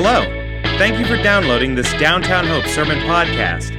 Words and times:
Hello. 0.00 0.22
Thank 0.78 1.00
you 1.00 1.04
for 1.04 1.20
downloading 1.24 1.74
this 1.74 1.92
Downtown 1.94 2.46
Hope 2.46 2.64
Sermon 2.66 2.98
Podcast. 2.98 3.74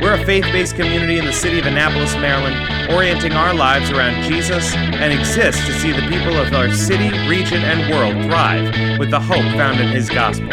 We're 0.00 0.14
a 0.14 0.24
faith 0.24 0.44
based 0.44 0.76
community 0.76 1.18
in 1.18 1.24
the 1.24 1.32
city 1.32 1.58
of 1.58 1.66
Annapolis, 1.66 2.14
Maryland, 2.14 2.54
orienting 2.92 3.32
our 3.32 3.52
lives 3.52 3.90
around 3.90 4.22
Jesus 4.22 4.72
and 4.72 5.12
exist 5.12 5.66
to 5.66 5.72
see 5.72 5.90
the 5.90 6.02
people 6.02 6.36
of 6.36 6.54
our 6.54 6.70
city, 6.70 7.08
region, 7.28 7.60
and 7.64 7.92
world 7.92 8.14
thrive 8.26 9.00
with 9.00 9.10
the 9.10 9.18
hope 9.18 9.42
found 9.56 9.80
in 9.80 9.88
His 9.88 10.08
gospel. 10.08 10.46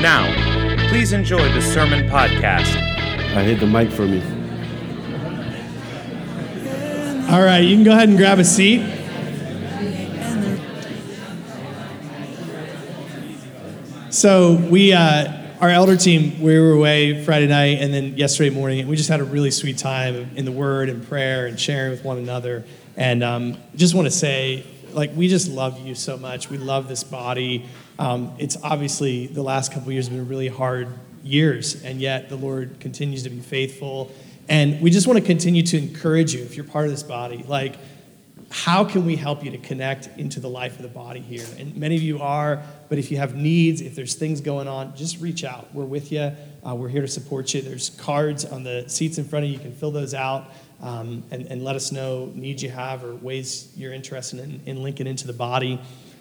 Now, 0.00 0.32
please 0.90 1.12
enjoy 1.12 1.52
the 1.54 1.60
Sermon 1.60 2.08
Podcast. 2.08 2.76
I 3.34 3.42
hit 3.42 3.58
the 3.58 3.66
mic 3.66 3.90
for 3.90 4.06
me. 4.06 4.22
All 7.32 7.42
right, 7.42 7.64
you 7.64 7.74
can 7.74 7.82
go 7.82 7.90
ahead 7.90 8.10
and 8.10 8.16
grab 8.16 8.38
a 8.38 8.44
seat. 8.44 9.01
So 14.22 14.54
we, 14.54 14.92
uh, 14.92 15.32
our 15.60 15.68
elder 15.68 15.96
team, 15.96 16.40
we 16.40 16.56
were 16.56 16.74
away 16.74 17.24
Friday 17.24 17.48
night 17.48 17.80
and 17.80 17.92
then 17.92 18.16
yesterday 18.16 18.50
morning, 18.50 18.78
and 18.78 18.88
we 18.88 18.94
just 18.94 19.08
had 19.08 19.18
a 19.18 19.24
really 19.24 19.50
sweet 19.50 19.78
time 19.78 20.30
in 20.36 20.44
the 20.44 20.52
Word 20.52 20.88
and 20.88 21.04
prayer 21.08 21.46
and 21.46 21.58
sharing 21.58 21.90
with 21.90 22.04
one 22.04 22.18
another. 22.18 22.64
And 22.96 23.24
um, 23.24 23.56
just 23.74 23.96
want 23.96 24.06
to 24.06 24.12
say, 24.12 24.64
like, 24.92 25.10
we 25.16 25.26
just 25.26 25.50
love 25.50 25.84
you 25.84 25.96
so 25.96 26.16
much. 26.16 26.50
We 26.50 26.56
love 26.56 26.86
this 26.86 27.02
body. 27.02 27.66
Um, 27.98 28.32
it's 28.38 28.56
obviously 28.62 29.26
the 29.26 29.42
last 29.42 29.72
couple 29.72 29.90
years 29.90 30.06
have 30.06 30.16
been 30.16 30.28
really 30.28 30.46
hard 30.46 30.86
years, 31.24 31.82
and 31.82 32.00
yet 32.00 32.28
the 32.28 32.36
Lord 32.36 32.78
continues 32.78 33.24
to 33.24 33.30
be 33.30 33.40
faithful. 33.40 34.12
And 34.48 34.80
we 34.80 34.92
just 34.92 35.08
want 35.08 35.18
to 35.18 35.24
continue 35.24 35.64
to 35.64 35.78
encourage 35.78 36.32
you 36.32 36.44
if 36.44 36.54
you're 36.54 36.64
part 36.64 36.84
of 36.84 36.92
this 36.92 37.02
body. 37.02 37.44
Like, 37.48 37.74
how 38.52 38.84
can 38.84 39.06
we 39.06 39.16
help 39.16 39.42
you 39.42 39.50
to 39.50 39.58
connect 39.58 40.08
into 40.18 40.38
the 40.38 40.48
life 40.48 40.76
of 40.76 40.82
the 40.82 40.88
body 40.88 41.20
here? 41.20 41.46
And 41.58 41.74
many 41.74 41.96
of 41.96 42.02
you 42.02 42.20
are, 42.20 42.62
but 42.90 42.98
if 42.98 43.10
you 43.10 43.16
have 43.16 43.34
needs, 43.34 43.80
if 43.80 43.94
there's 43.94 44.14
things 44.14 44.42
going 44.42 44.68
on, 44.68 44.94
just 44.94 45.20
reach 45.20 45.42
out. 45.42 45.74
We're 45.74 45.86
with 45.86 46.12
you. 46.12 46.32
Uh, 46.64 46.74
we're 46.74 46.90
here 46.90 47.00
to 47.00 47.08
support 47.08 47.54
you. 47.54 47.62
There's 47.62 47.90
cards 47.90 48.44
on 48.44 48.62
the 48.62 48.84
seats 48.88 49.16
in 49.16 49.24
front 49.24 49.46
of 49.46 49.50
you. 49.50 49.56
You 49.56 49.62
can 49.62 49.72
fill 49.72 49.90
those 49.90 50.12
out 50.12 50.50
um, 50.82 51.24
and, 51.30 51.46
and, 51.46 51.64
let 51.64 51.76
us 51.76 51.92
know 51.92 52.30
needs 52.34 52.62
you 52.62 52.68
have 52.68 53.04
or 53.04 53.14
ways 53.14 53.72
you're 53.74 53.94
interested 53.94 54.40
in, 54.40 54.60
in 54.66 54.82
linking 54.82 55.06
into 55.06 55.26
the 55.26 55.32
body. 55.32 55.80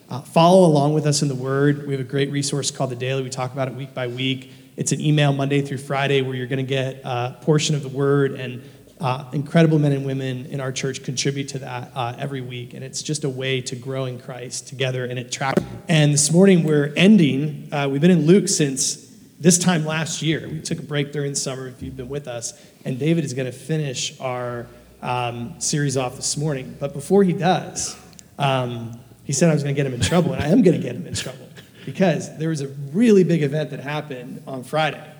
Uh, 0.09 0.22
follow 0.22 0.66
along 0.66 0.94
with 0.94 1.06
us 1.06 1.22
in 1.22 1.28
the 1.28 1.36
Word. 1.36 1.86
We 1.86 1.94
have 1.94 2.02
a 2.02 2.09
great 2.09 2.32
resource 2.32 2.72
called 2.72 2.92
The 2.92 2.96
Daily. 2.96 3.24
We 3.24 3.30
talk 3.30 3.52
about 3.52 3.68
it 3.68 3.74
week 3.74 3.94
by 3.94 4.08
week. 4.08 4.52
It's 4.78 4.92
an 4.92 5.02
email 5.02 5.34
Monday 5.34 5.62
through 5.62 5.80
Friday 5.80 6.22
where 6.22 6.36
you're 6.36 6.48
going 6.48 6.66
to 6.66 6.70
get 6.70 7.02
a 7.04 7.38
portion 7.42 7.76
of 7.76 7.84
the 7.84 7.90
Word 7.90 8.34
and 8.34 8.62
uh, 9.02 9.25
incredible 9.33 9.80
men 9.80 9.91
and 9.91 10.05
women 10.05 10.45
in 10.45 10.61
our 10.61 10.71
church 10.71 11.03
contribute 11.03 11.47
to 11.49 11.59
that 11.59 11.91
uh, 11.95 12.16
every 12.19 12.41
week, 12.41 12.75
and 12.75 12.83
it's 12.83 13.02
just 13.02 13.23
a 13.23 13.30
way 13.30 13.59
to 13.61 13.75
grow 13.75 14.05
in 14.05 14.19
Christ 14.19 14.67
together, 14.67 15.05
and 15.05 15.17
it 15.17 15.31
tracks. 15.31 15.61
And 15.88 16.13
this 16.13 16.31
morning 16.31 16.63
we're 16.63 16.94
ending. 16.95 17.67
Uh, 17.72 17.89
we've 17.91 17.99
been 17.99 18.11
in 18.11 18.27
Luke 18.27 18.47
since 18.47 19.11
this 19.39 19.57
time 19.57 19.85
last 19.85 20.22
year. 20.22 20.47
We 20.47 20.61
took 20.61 20.77
a 20.77 20.83
break 20.83 21.11
during 21.11 21.31
the 21.31 21.39
summer. 21.39 21.67
If 21.67 21.81
you've 21.81 21.97
been 21.97 22.09
with 22.09 22.27
us, 22.27 22.53
and 22.85 22.99
David 22.99 23.25
is 23.25 23.33
going 23.33 23.47
to 23.47 23.52
finish 23.52 24.19
our 24.22 24.67
um, 25.02 25.59
series 25.59 25.97
off 25.97 26.16
this 26.16 26.38
morning. 26.38 26.77
But 26.79 26.94
before 26.94 27.23
he 27.23 27.33
does, 27.33 27.97
um, 28.38 28.99
he 29.23 29.33
said 29.33 29.49
I 29.49 29.53
was 29.53 29.63
going 29.63 29.73
to 29.73 29.79
get 29.79 29.88
him 29.88 29.95
in 29.95 30.02
trouble, 30.02 30.33
and 30.33 30.44
I 30.44 30.49
am 30.49 30.61
going 30.61 30.79
to 30.79 30.83
get 30.83 30.95
him 30.95 31.07
in 31.07 31.16
trouble 31.16 31.49
because 31.85 32.38
there 32.38 32.49
was 32.49 32.61
a 32.61 32.67
really 32.94 33.23
big 33.23 33.41
event 33.41 33.72
that 33.72 33.79
happened 33.79 34.44
on 34.45 34.63
Friday. 34.63 35.11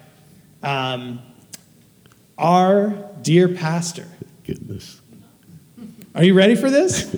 Um, 0.62 1.20
our 2.42 2.90
dear 3.22 3.48
pastor. 3.48 4.08
Goodness. 4.44 5.00
Are 6.16 6.24
you 6.24 6.34
ready 6.34 6.56
for 6.56 6.70
this? 6.70 7.16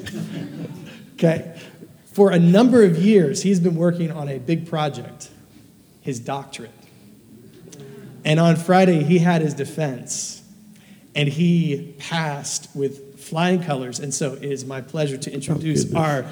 okay. 1.13 1.59
For 2.11 2.31
a 2.31 2.37
number 2.37 2.83
of 2.83 2.97
years, 2.97 3.41
he's 3.41 3.59
been 3.59 3.75
working 3.75 4.11
on 4.11 4.29
a 4.29 4.37
big 4.37 4.67
project, 4.67 5.31
his 6.01 6.19
doctorate. 6.19 6.71
And 8.23 8.39
on 8.39 8.55
Friday, 8.55 9.03
he 9.03 9.17
had 9.19 9.41
his 9.41 9.53
defense, 9.55 10.43
and 11.15 11.27
he 11.27 11.95
passed 11.97 12.69
with 12.75 13.19
flying 13.19 13.63
colors. 13.63 13.99
And 13.99 14.13
so 14.13 14.33
it 14.33 14.43
is 14.43 14.65
my 14.65 14.81
pleasure 14.81 15.17
to 15.17 15.33
introduce 15.33 15.91
oh, 15.93 15.97
our 15.97 16.25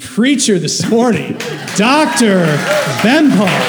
preacher 0.00 0.58
this 0.58 0.88
morning, 0.90 1.38
Dr. 1.76 2.44
Ben 3.02 3.30
Paul. 3.30 3.60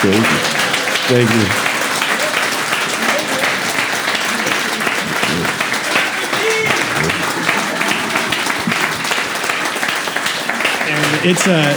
Thank 0.00 0.14
you. 0.16 1.26
Thank 1.26 1.64
you. 1.64 1.69
It's 11.22 11.46
a 11.46 11.76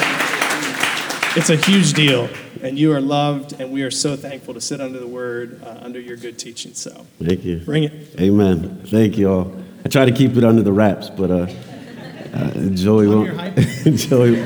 it's 1.38 1.50
a 1.50 1.58
huge 1.58 1.94
deal, 1.94 2.30
and 2.62 2.80
you 2.80 2.94
are 2.94 3.02
loved, 3.02 3.60
and 3.60 3.72
we 3.72 3.84
are 3.84 3.92
so 3.92 4.16
thankful 4.16 4.54
to 4.54 4.62
sit 4.62 4.80
under 4.80 5.00
the 5.00 5.08
Word 5.08 5.62
uh, 5.64 5.80
under 5.82 6.00
your 6.00 6.16
good 6.16 6.40
teaching. 6.40 6.74
So, 6.74 7.06
thank 7.22 7.44
you. 7.44 7.58
Bring 7.58 7.84
it. 7.84 8.20
Amen. 8.22 8.84
Thank 8.86 9.18
you 9.18 9.30
all. 9.30 9.54
I 9.84 9.90
try 9.90 10.06
to 10.06 10.14
keep 10.14 10.38
it 10.38 10.46
under 10.46 10.62
the 10.62 10.72
wraps, 10.72 11.10
but 11.10 11.30
uh, 11.30 11.48
uh, 12.34 12.52
Joey 12.70 13.08
won't. 13.08 13.58
Joey, 13.96 14.46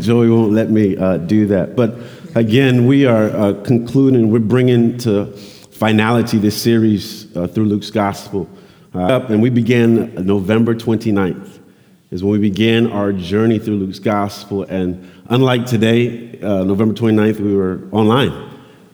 Joey 0.00 0.28
won't 0.28 0.52
let 0.52 0.70
me 0.70 0.96
uh, 0.96 1.18
do 1.18 1.46
that. 1.46 1.76
But 1.76 1.94
again, 2.34 2.86
we 2.86 3.06
are 3.06 3.28
uh, 3.28 3.52
concluding. 3.62 4.32
We're 4.32 4.40
bringing 4.40 4.98
to 4.98 5.26
finality 5.70 6.38
this 6.38 6.60
series 6.60 7.34
uh, 7.36 7.46
through 7.46 7.66
Luke's 7.66 7.90
Gospel. 7.90 8.48
and 8.92 9.40
we 9.40 9.50
began 9.50 10.14
November 10.26 10.74
29th 10.74 11.60
is 12.16 12.24
when 12.24 12.32
we 12.32 12.38
began 12.38 12.90
our 12.90 13.12
journey 13.12 13.58
through 13.58 13.76
Luke's 13.76 13.98
gospel. 13.98 14.62
And 14.62 15.06
unlike 15.26 15.66
today, 15.66 16.40
uh, 16.40 16.64
November 16.64 16.94
29th, 16.94 17.40
we 17.40 17.54
were 17.54 17.86
online, 17.92 18.32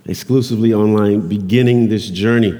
exclusively 0.07 0.75
online, 0.75 1.29
beginning 1.29 1.89
this 1.89 2.11
journey. 2.11 2.51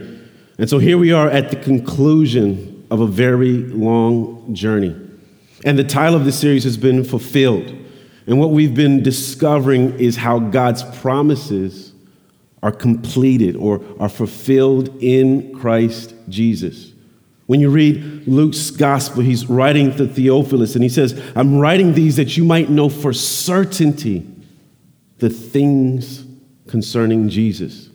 And 0.59 0.71
so 0.71 0.79
here 0.79 0.99
we 0.99 1.11
are 1.11 1.29
at 1.29 1.51
the 1.51 1.57
conclusion 1.57 2.87
of 2.93 3.01
a 3.01 3.09
very 3.09 3.55
long 3.59 4.55
journey. 4.55 4.95
And 5.65 5.77
the 5.77 5.83
title 5.83 6.15
of 6.15 6.25
this 6.25 6.39
series 6.39 6.63
has 6.63 6.77
been 6.77 7.03
Fulfilled. 7.03 7.75
And 8.29 8.39
what 8.39 8.51
we've 8.51 8.75
been 8.75 9.03
discovering 9.03 9.99
is 9.99 10.17
how 10.17 10.39
God's 10.39 10.85
promises 11.01 11.93
are 12.63 12.71
completed 12.71 13.57
or 13.57 13.83
are 13.99 14.09
fulfilled 14.09 15.03
in 15.03 15.59
Christ 15.59 16.15
Jesus. 16.29 16.92
When 17.53 17.61
you 17.61 17.69
read 17.69 18.27
Luke's 18.27 18.71
gospel, 18.71 19.23
he's 19.23 19.51
writing 19.51 19.95
to 19.97 20.07
Theophilus 20.07 20.75
and 20.75 20.83
he 20.83 20.89
says, 20.89 21.23
I'm 21.37 21.59
writing 21.59 21.93
these 21.93 22.17
that 22.17 22.35
you 22.35 22.47
might 22.47 22.71
know 22.71 22.89
for 22.89 23.13
certainty 23.13 24.27
the 25.19 25.29
things 25.29 26.25
concerning 26.67 27.29
Jesus. 27.29 27.91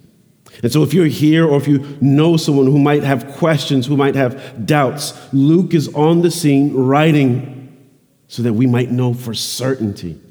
And 0.62 0.72
so, 0.72 0.84
if 0.84 0.94
you're 0.94 1.08
here 1.08 1.44
or 1.44 1.58
if 1.58 1.68
you 1.68 1.98
know 2.00 2.38
someone 2.38 2.68
who 2.68 2.78
might 2.78 3.02
have 3.02 3.32
questions, 3.32 3.88
who 3.88 3.98
might 3.98 4.14
have 4.14 4.68
doubts, 4.68 5.18
Luke 5.34 5.74
is 5.74 5.92
on 5.96 6.22
the 6.22 6.30
scene 6.30 6.76
writing 6.76 7.76
so 8.28 8.44
that 8.44 8.54
we 8.54 8.68
might 8.68 8.92
know 8.92 9.16
for 9.16 9.34
certainty 9.34 10.22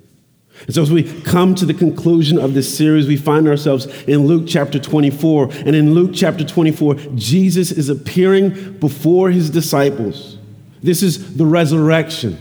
and 0.65 0.75
so, 0.75 0.83
as 0.83 0.91
we 0.91 1.05
come 1.23 1.55
to 1.57 1.67
the 1.67 1.75
conclusion 1.75 2.39
of 2.39 2.55
this 2.55 2.77
series, 2.77 3.07
we 3.07 3.17
find 3.17 3.47
ourselves 3.47 3.87
in 4.05 4.27
Luke 4.27 4.45
chapter 4.47 4.79
24. 4.79 5.51
And 5.67 5.77
in 5.77 5.95
Luke 5.95 6.13
chapter 6.15 6.45
24, 6.45 6.95
Jesus 7.15 7.71
is 7.71 7.89
appearing 7.89 8.73
before 8.79 9.31
his 9.31 9.51
disciples. 9.51 10.39
This 10.83 11.03
is 11.03 11.37
the 11.37 11.47
resurrection. 11.47 12.39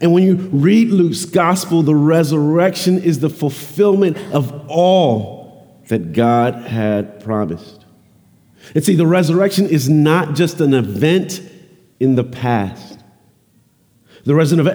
And 0.00 0.12
when 0.12 0.22
you 0.22 0.36
read 0.36 0.90
Luke's 0.90 1.24
gospel, 1.24 1.82
the 1.82 1.94
resurrection 1.94 3.02
is 3.02 3.20
the 3.20 3.30
fulfillment 3.30 4.16
of 4.32 4.68
all 4.68 5.82
that 5.88 6.12
God 6.12 6.54
had 6.54 7.22
promised. 7.22 7.84
And 8.74 8.84
see, 8.84 8.96
the 8.96 9.06
resurrection 9.06 9.66
is 9.68 9.88
not 9.88 10.34
just 10.34 10.60
an 10.60 10.72
event 10.72 11.42
in 12.00 12.14
the 12.14 12.24
past. 12.24 12.93
The, 14.24 14.32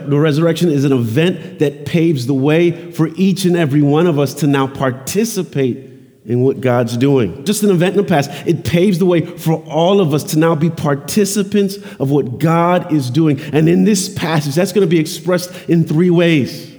the 0.08 0.20
resurrection 0.20 0.70
is 0.70 0.86
an 0.86 0.92
event 0.92 1.60
that 1.60 1.86
paves 1.86 2.28
the 2.28 2.36
way 2.36 2.92
for 2.92 3.08
each 3.16 3.46
and 3.46 3.58
every 3.58 3.82
one 3.82 4.06
of 4.06 4.20
us 4.20 4.36
to 4.36 4.48
now 4.48 4.68
participate 4.68 5.90
in 6.26 6.42
what 6.42 6.62
God's 6.62 6.96
doing. 6.96 7.44
Just 7.46 7.64
an 7.64 7.72
event 7.72 7.96
in 7.96 8.04
the 8.04 8.08
past, 8.08 8.30
it 8.46 8.64
paves 8.64 9.00
the 9.00 9.06
way 9.06 9.26
for 9.26 9.56
all 9.64 10.00
of 10.00 10.14
us 10.14 10.24
to 10.26 10.38
now 10.38 10.54
be 10.54 10.70
participants 10.70 11.78
of 12.00 12.12
what 12.12 12.38
God 12.38 12.94
is 12.94 13.10
doing. 13.10 13.42
And 13.42 13.68
in 13.68 13.86
this 13.86 14.14
passage, 14.14 14.54
that's 14.54 14.72
going 14.72 14.88
to 14.88 14.90
be 14.90 15.00
expressed 15.00 15.68
in 15.68 15.86
three 15.86 16.12
ways. 16.12 16.70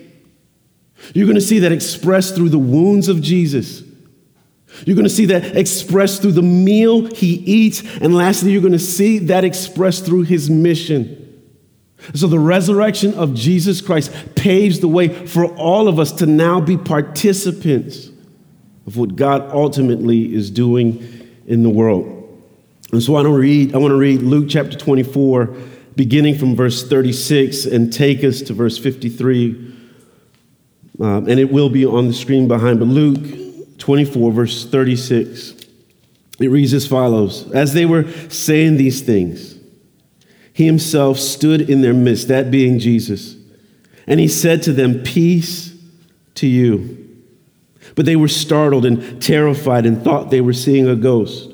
You're 1.13 1.27
going 1.27 1.35
to 1.35 1.41
see 1.41 1.59
that 1.61 1.73
expressed 1.73 2.37
through 2.37 2.51
the 2.51 2.59
wounds 2.59 3.09
of 3.09 3.21
Jesus. 3.21 3.83
You're 4.87 4.95
going 4.95 5.09
to 5.09 5.11
see 5.11 5.27
that 5.27 5.57
expressed 5.57 6.23
through 6.23 6.33
the 6.33 6.43
meal 6.43 7.07
he 7.07 7.35
eats. 7.35 7.83
And 7.97 8.15
lastly, 8.15 8.53
you're 8.53 8.61
going 8.63 8.73
to 8.73 8.79
see 8.79 9.19
that 9.19 9.43
expressed 9.43 10.07
through 10.07 10.23
his 10.23 10.49
mission. 10.49 11.30
So 12.15 12.27
the 12.27 12.39
resurrection 12.39 13.15
of 13.15 13.35
Jesus 13.35 13.81
Christ 13.81 14.13
paves 14.35 14.81
the 14.81 14.89
way 14.89 15.09
for 15.27 15.47
all 15.47 15.89
of 15.89 15.99
us 15.99 16.13
to 16.13 16.27
now 16.27 16.61
be 16.61 16.77
participants 16.77 18.11
of 18.87 18.97
what 18.97 19.17
God 19.17 19.51
ultimately 19.53 20.35
is 20.35 20.51
doing 20.51 21.29
in 21.47 21.63
the 21.63 21.71
world. 21.71 22.17
And 22.93 23.03
so 23.03 23.15
I 23.15 23.23
want 23.23 23.27
to 23.27 23.35
read, 23.35 23.75
I 23.75 23.79
want 23.79 23.93
to 23.93 23.97
read 23.97 24.23
Luke 24.23 24.47
chapter 24.49 24.77
24, 24.77 25.55
beginning 25.95 26.37
from 26.39 26.57
verse 26.57 26.89
36 26.89 27.67
and 27.67 27.93
take 27.93 28.25
us 28.25 28.41
to 28.43 28.53
verse 28.55 28.79
53. 28.79 29.75
um, 31.01 31.29
and 31.29 31.39
it 31.39 31.53
will 31.53 31.71
be 31.71 31.87
on 31.87 32.09
the 32.09 32.15
screen 32.15 32.49
behind. 32.49 32.79
But 32.79 32.89
Luke 32.89 33.79
24, 33.79 34.33
verse 34.33 34.67
36, 34.67 35.55
it 36.41 36.49
reads 36.49 36.75
as 36.75 36.87
follows 36.87 37.51
As 37.53 37.73
they 37.73 37.87
were 37.87 38.11
saying 38.29 38.77
these 38.77 39.03
things, 39.03 39.50
he 40.53 40.67
himself 40.67 41.19
stood 41.19 41.69
in 41.69 41.83
their 41.83 41.95
midst, 41.95 42.29
that 42.29 42.51
being 42.51 42.79
Jesus, 42.79 43.37
and 44.07 44.19
he 44.19 44.29
said 44.29 44.63
to 44.65 44.73
them, 44.73 45.03
Peace 45.03 45.75
to 46.37 46.47
you. 46.47 46.97
But 47.95 48.07
they 48.07 48.17
were 48.17 48.29
startled 48.29 48.85
and 48.85 49.21
terrified 49.23 49.87
and 49.87 50.03
thought 50.03 50.31
they 50.31 50.41
were 50.41 50.53
seeing 50.53 50.89
a 50.89 50.97
ghost. 50.97 51.51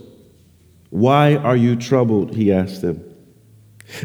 Why 0.91 1.37
are 1.37 1.57
you 1.57 1.77
troubled? 1.77 2.35
He 2.35 2.53
asked 2.53 2.83
them. 2.83 3.03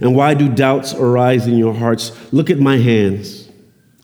And 0.02 0.16
why 0.16 0.34
do 0.34 0.50
doubts 0.50 0.94
arise 0.94 1.48
in 1.48 1.58
your 1.58 1.74
hearts? 1.74 2.12
Look 2.32 2.50
at 2.50 2.60
my 2.60 2.78
hands 2.78 3.50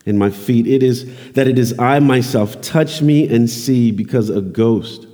and 0.06 0.18
my 0.18 0.30
feet. 0.30 0.66
It 0.66 0.82
is 0.82 1.32
that 1.32 1.46
it 1.46 1.58
is 1.58 1.78
I 1.78 1.98
myself. 2.00 2.60
Touch 2.60 3.02
me 3.02 3.28
and 3.28 3.48
see, 3.48 3.90
because 3.90 4.30
a 4.30 4.40
ghost 4.40 5.06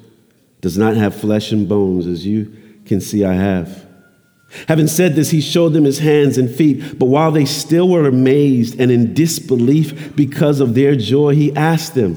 does 0.61 0.79
not 0.79 0.97
have 0.97 1.15
flesh 1.15 1.53
and 1.53 1.69
bones, 1.69 2.07
as 2.07 2.25
you 2.27 2.57
can 2.87 3.01
see 3.01 3.25
I 3.25 3.35
have. 3.35 3.84
Having 4.69 4.89
said 4.89 5.15
this, 5.15 5.31
he 5.31 5.41
showed 5.41 5.73
them 5.73 5.85
his 5.85 5.99
hands 5.99 6.39
and 6.39 6.51
feet. 6.51 6.99
But 6.99 7.07
while 7.07 7.31
they 7.31 7.45
still 7.45 7.89
were 7.89 8.07
amazed 8.07 8.81
and 8.81 8.91
in 8.91 9.15
disbelief 9.15 10.15
because 10.17 10.61
of 10.61 10.75
their 10.75 10.95
joy, 10.97 11.35
he 11.35 11.55
asked 11.57 11.95
them, 11.95 12.15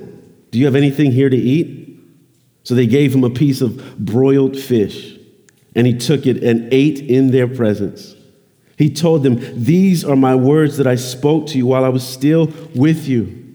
Do 0.51 0.59
you 0.59 0.65
have 0.65 0.75
anything 0.75 1.11
here 1.11 1.29
to 1.29 1.37
eat? 1.37 1.99
So 2.63 2.75
they 2.75 2.87
gave 2.87 3.15
him 3.15 3.23
a 3.23 3.29
piece 3.29 3.61
of 3.61 3.97
broiled 3.97 4.57
fish, 4.57 5.17
and 5.75 5.87
he 5.87 5.97
took 5.97 6.25
it 6.25 6.43
and 6.43 6.71
ate 6.73 6.99
in 6.99 7.31
their 7.31 7.47
presence. 7.47 8.13
He 8.77 8.89
told 8.89 9.23
them, 9.23 9.39
These 9.55 10.03
are 10.03 10.15
my 10.15 10.35
words 10.35 10.77
that 10.77 10.87
I 10.87 10.95
spoke 10.95 11.47
to 11.47 11.57
you 11.57 11.65
while 11.65 11.83
I 11.83 11.89
was 11.89 12.07
still 12.07 12.51
with 12.75 13.07
you. 13.07 13.46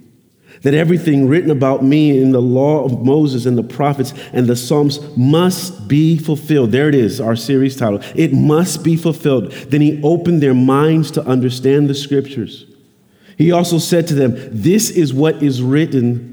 That 0.62 0.74
everything 0.74 1.28
written 1.28 1.50
about 1.50 1.84
me 1.84 2.20
in 2.22 2.30
the 2.30 2.40
law 2.40 2.84
of 2.84 3.04
Moses 3.04 3.46
and 3.46 3.58
the 3.58 3.64
prophets 3.64 4.14
and 4.32 4.46
the 4.46 4.56
Psalms 4.56 5.00
must 5.16 5.88
be 5.88 6.16
fulfilled. 6.16 6.70
There 6.70 6.88
it 6.88 6.94
is, 6.94 7.20
our 7.20 7.34
series 7.34 7.76
title. 7.76 8.00
It 8.14 8.32
must 8.32 8.84
be 8.84 8.96
fulfilled. 8.96 9.50
Then 9.52 9.80
he 9.80 10.00
opened 10.02 10.40
their 10.40 10.54
minds 10.54 11.10
to 11.12 11.24
understand 11.24 11.90
the 11.90 11.94
scriptures. 11.94 12.66
He 13.36 13.50
also 13.50 13.78
said 13.78 14.06
to 14.08 14.14
them, 14.14 14.36
This 14.52 14.90
is 14.90 15.12
what 15.12 15.42
is 15.42 15.62
written. 15.62 16.32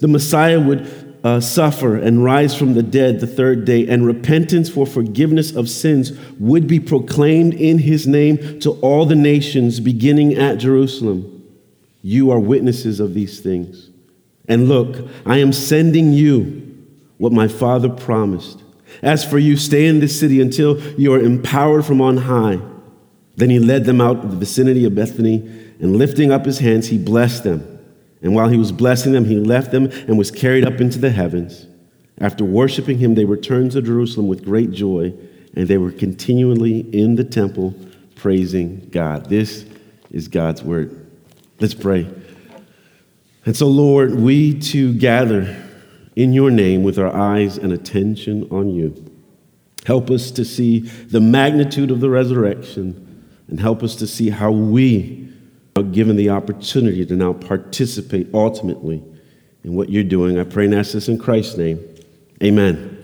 The 0.00 0.08
Messiah 0.08 0.58
would 0.58 0.88
uh, 1.22 1.40
suffer 1.40 1.96
and 1.96 2.24
rise 2.24 2.56
from 2.56 2.74
the 2.74 2.82
dead 2.82 3.20
the 3.20 3.26
third 3.26 3.64
day, 3.64 3.86
and 3.86 4.06
repentance 4.06 4.68
for 4.68 4.86
forgiveness 4.86 5.54
of 5.54 5.68
sins 5.68 6.12
would 6.38 6.66
be 6.66 6.80
proclaimed 6.80 7.54
in 7.54 7.78
his 7.78 8.06
name 8.06 8.58
to 8.60 8.72
all 8.80 9.06
the 9.06 9.14
nations, 9.14 9.80
beginning 9.80 10.34
at 10.34 10.58
Jerusalem. 10.58 11.39
You 12.02 12.30
are 12.30 12.38
witnesses 12.38 13.00
of 13.00 13.14
these 13.14 13.40
things. 13.40 13.90
And 14.48 14.68
look, 14.68 15.08
I 15.26 15.38
am 15.38 15.52
sending 15.52 16.12
you 16.12 16.66
what 17.18 17.32
my 17.32 17.46
Father 17.46 17.88
promised. 17.88 18.62
As 19.02 19.24
for 19.24 19.38
you, 19.38 19.56
stay 19.56 19.86
in 19.86 20.00
this 20.00 20.18
city 20.18 20.40
until 20.40 20.80
you 20.98 21.12
are 21.14 21.20
empowered 21.20 21.84
from 21.84 22.00
on 22.00 22.16
high. 22.16 22.58
Then 23.36 23.50
he 23.50 23.58
led 23.58 23.84
them 23.84 24.00
out 24.00 24.24
of 24.24 24.30
the 24.30 24.36
vicinity 24.36 24.84
of 24.84 24.94
Bethany, 24.94 25.36
and 25.78 25.96
lifting 25.96 26.32
up 26.32 26.44
his 26.44 26.58
hands, 26.58 26.88
he 26.88 26.98
blessed 26.98 27.44
them. 27.44 27.78
And 28.22 28.34
while 28.34 28.48
he 28.48 28.58
was 28.58 28.72
blessing 28.72 29.12
them, 29.12 29.24
he 29.24 29.36
left 29.36 29.70
them 29.70 29.86
and 29.86 30.18
was 30.18 30.30
carried 30.30 30.66
up 30.66 30.80
into 30.80 30.98
the 30.98 31.10
heavens. 31.10 31.66
After 32.18 32.44
worshiping 32.44 32.98
him, 32.98 33.14
they 33.14 33.24
returned 33.24 33.72
to 33.72 33.80
Jerusalem 33.80 34.28
with 34.28 34.44
great 34.44 34.72
joy, 34.72 35.14
and 35.54 35.68
they 35.68 35.78
were 35.78 35.92
continually 35.92 36.80
in 36.80 37.14
the 37.14 37.24
temple 37.24 37.74
praising 38.14 38.88
God. 38.90 39.30
This 39.30 39.64
is 40.10 40.28
God's 40.28 40.62
word. 40.62 40.99
Let's 41.60 41.74
pray. 41.74 42.08
And 43.44 43.56
so, 43.56 43.68
Lord, 43.68 44.14
we 44.14 44.58
too 44.58 44.94
gather 44.94 45.56
in 46.16 46.32
your 46.32 46.50
name 46.50 46.82
with 46.82 46.98
our 46.98 47.14
eyes 47.14 47.58
and 47.58 47.72
attention 47.72 48.48
on 48.50 48.70
you. 48.70 49.10
Help 49.86 50.10
us 50.10 50.30
to 50.32 50.44
see 50.44 50.80
the 50.80 51.20
magnitude 51.20 51.90
of 51.90 52.00
the 52.00 52.10
resurrection 52.10 53.24
and 53.48 53.60
help 53.60 53.82
us 53.82 53.94
to 53.96 54.06
see 54.06 54.30
how 54.30 54.50
we 54.50 55.28
are 55.76 55.82
given 55.82 56.16
the 56.16 56.30
opportunity 56.30 57.04
to 57.06 57.14
now 57.14 57.32
participate 57.32 58.28
ultimately 58.34 59.02
in 59.64 59.74
what 59.74 59.88
you're 59.88 60.04
doing. 60.04 60.38
I 60.38 60.44
pray 60.44 60.64
and 60.66 60.74
ask 60.74 60.92
this 60.92 61.08
in 61.08 61.18
Christ's 61.18 61.56
name. 61.56 61.84
Amen. 62.42 62.96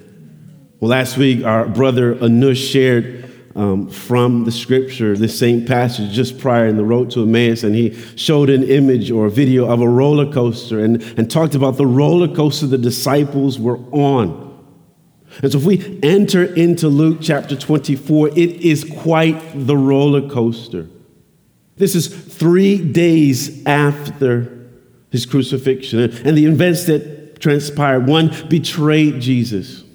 Well, 0.81 0.91
last 0.91 1.17
week, 1.17 1.45
our 1.45 1.67
brother 1.67 2.15
Anush 2.17 2.71
shared 2.71 3.26
um, 3.57 3.89
from 3.89 4.45
the 4.45 4.53
scripture 4.53 5.17
this 5.17 5.37
same 5.37 5.65
passage 5.65 6.13
just 6.13 6.39
prior 6.39 6.67
in 6.67 6.77
the 6.77 6.85
road 6.85 7.11
to 7.13 7.23
Emmaus, 7.23 7.65
and 7.65 7.75
he 7.75 7.95
showed 8.17 8.51
an 8.51 8.63
image 8.63 9.11
or 9.11 9.27
a 9.27 9.31
video 9.31 9.67
of 9.69 9.81
a 9.81 9.89
roller 9.89 10.31
coaster 10.31 10.79
and, 10.79 11.03
and 11.19 11.31
talked 11.31 11.55
about 11.55 11.77
the 11.77 11.87
roller 11.87 12.29
coaster 12.29 12.67
the 12.67 12.79
disciples 12.79 13.59
were 13.59 13.79
on. 13.93 14.45
And 15.43 15.51
so, 15.51 15.59
if 15.59 15.65
we 15.65 15.99
enter 16.03 16.45
into 16.45 16.89
Luke 16.89 17.19
chapter 17.21 17.57
24, 17.57 18.29
it 18.29 18.39
is 18.39 18.85
quite 18.85 19.41
the 19.55 19.77
roller 19.77 20.29
coaster. 20.29 20.89
This 21.77 21.95
is 21.95 22.09
three 22.09 22.83
days 22.83 23.67
after 23.67 24.69
his 25.11 25.27
crucifixion 25.27 26.01
and 26.01 26.37
the 26.37 26.47
events 26.47 26.85
that 26.85 27.41
transpired. 27.41 28.07
One 28.07 28.33
betrayed 28.49 29.21
Jesus. 29.21 29.86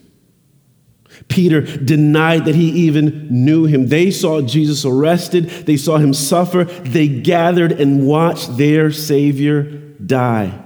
Peter 1.32 1.62
denied 1.62 2.46
that 2.46 2.56
he 2.56 2.70
even 2.86 3.28
knew 3.30 3.66
him. 3.66 3.88
They 3.88 4.12
saw 4.12 4.42
Jesus 4.42 4.86
arrested, 4.86 5.50
they 5.66 5.78
saw 5.78 5.98
him 5.98 6.14
suffer, 6.14 6.66
they 6.66 7.08
gathered 7.08 7.72
and 7.72 8.06
watched 8.06 8.58
their 8.58 8.92
Savior 8.92 9.64
die. 10.06 10.62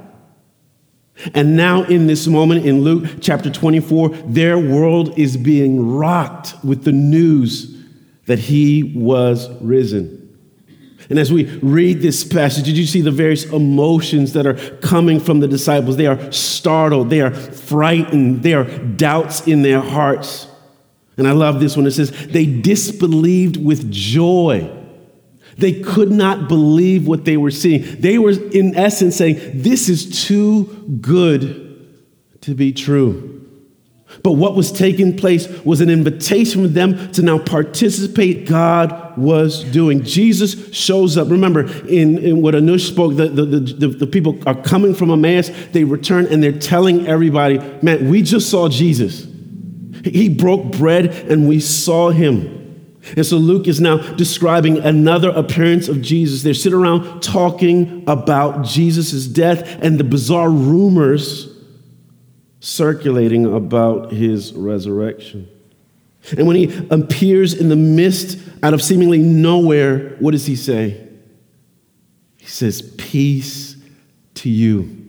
And 1.34 1.56
now, 1.56 1.84
in 1.84 2.08
this 2.08 2.28
moment 2.28 2.66
in 2.66 2.82
Luke 2.82 3.22
chapter 3.22 3.50
24, 3.50 4.10
their 4.10 4.60
world 4.60 5.18
is 5.18 5.38
being 5.38 5.96
rocked 5.96 6.56
with 6.64 6.84
the 6.84 6.92
news 6.92 7.74
that 8.26 8.40
he 8.40 8.94
was 8.96 9.50
risen. 9.62 10.22
And 11.10 11.20
as 11.20 11.32
we 11.32 11.46
read 11.60 12.02
this 12.02 12.24
passage, 12.24 12.66
did 12.66 12.78
you 12.78 12.86
see 12.86 13.02
the 13.02 13.12
various 13.12 13.46
emotions 13.46 14.34
that 14.34 14.48
are 14.48 14.56
coming 14.80 15.20
from 15.20 15.40
the 15.40 15.48
disciples? 15.48 15.98
They 15.98 16.08
are 16.08 16.32
startled, 16.32 17.10
they 17.10 17.22
are 17.22 17.32
frightened, 17.34 18.44
there 18.44 18.62
are 18.62 18.78
doubts 18.80 19.48
in 19.48 19.62
their 19.62 19.82
hearts. 19.82 20.48
And 21.18 21.28
I 21.28 21.32
love 21.32 21.60
this 21.60 21.78
one. 21.78 21.86
It 21.88 21.92
says, 21.92 22.12
they 22.28 22.46
disbelieved 22.46 23.58
with 23.58 23.92
joy. 23.92 24.70
They 25.58 25.80
could 25.82 26.12
not 26.12 26.50
believe 26.50 27.08
what 27.08 27.26
they 27.26 27.38
were 27.38 27.52
seeing. 27.52 28.02
They 28.02 28.18
were, 28.18 28.32
in 28.32 28.76
essence, 28.76 29.16
saying, 29.16 29.40
This 29.54 29.88
is 29.88 30.26
too 30.28 30.66
good 31.02 31.66
to 32.42 32.54
be 32.54 32.74
true. 32.74 33.32
But 34.24 34.34
what 34.34 34.56
was 34.56 34.72
taking 34.72 35.18
place 35.18 35.48
was 35.64 35.82
an 35.82 35.90
invitation 35.90 36.64
for 36.64 36.68
them 36.68 37.12
to 37.14 37.22
now 37.22 37.40
participate 37.40 38.48
God 38.48 39.18
was 39.18 39.64
doing. 39.66 40.04
Jesus 40.04 40.74
shows 40.74 41.18
up. 41.18 41.30
Remember, 41.30 41.66
in, 41.88 42.18
in 42.20 42.42
what 42.42 42.54
Anush 42.54 42.88
spoke, 42.88 43.16
the, 43.16 43.28
the, 43.28 43.46
the, 43.46 43.88
the, 43.88 44.08
people 44.08 44.38
are 44.46 44.56
coming 44.56 44.94
from 44.94 45.12
Emmaus. 45.12 45.50
They 45.72 45.84
return 45.84 46.28
and 46.28 46.42
they're 46.42 46.58
telling 46.58 47.08
everybody, 47.08 47.60
man, 47.82 48.10
we 48.10 48.22
just 48.22 48.50
saw 48.50 48.70
Jesus. 48.70 49.28
He 50.12 50.30
broke 50.30 50.72
bread 50.72 51.08
and 51.08 51.48
we 51.48 51.60
saw 51.60 52.10
him. 52.10 52.62
And 53.16 53.26
so 53.26 53.38
Luke 53.38 53.68
is 53.68 53.80
now 53.80 53.98
describing 54.16 54.80
another 54.80 55.30
appearance 55.30 55.88
of 55.88 56.02
Jesus. 56.02 56.42
They're 56.42 56.54
sitting 56.54 56.78
around 56.78 57.22
talking 57.22 58.04
about 58.08 58.66
Jesus' 58.66 59.28
death 59.28 59.78
and 59.82 60.00
the 60.00 60.04
bizarre 60.04 60.50
rumors 60.50 61.52
circulating 62.60 63.46
about 63.46 64.12
his 64.12 64.54
resurrection. 64.54 65.48
And 66.36 66.48
when 66.48 66.56
he 66.56 66.88
appears 66.90 67.54
in 67.54 67.70
the 67.70 67.76
midst 67.76 68.40
out 68.64 68.74
of 68.74 68.82
seemingly 68.82 69.20
nowhere, 69.20 70.16
what 70.20 70.32
does 70.32 70.48
he 70.48 70.56
say? 70.56 71.08
He 72.38 72.48
says, 72.48 72.82
Peace 72.98 73.76
to 74.36 74.50
you. 74.50 75.05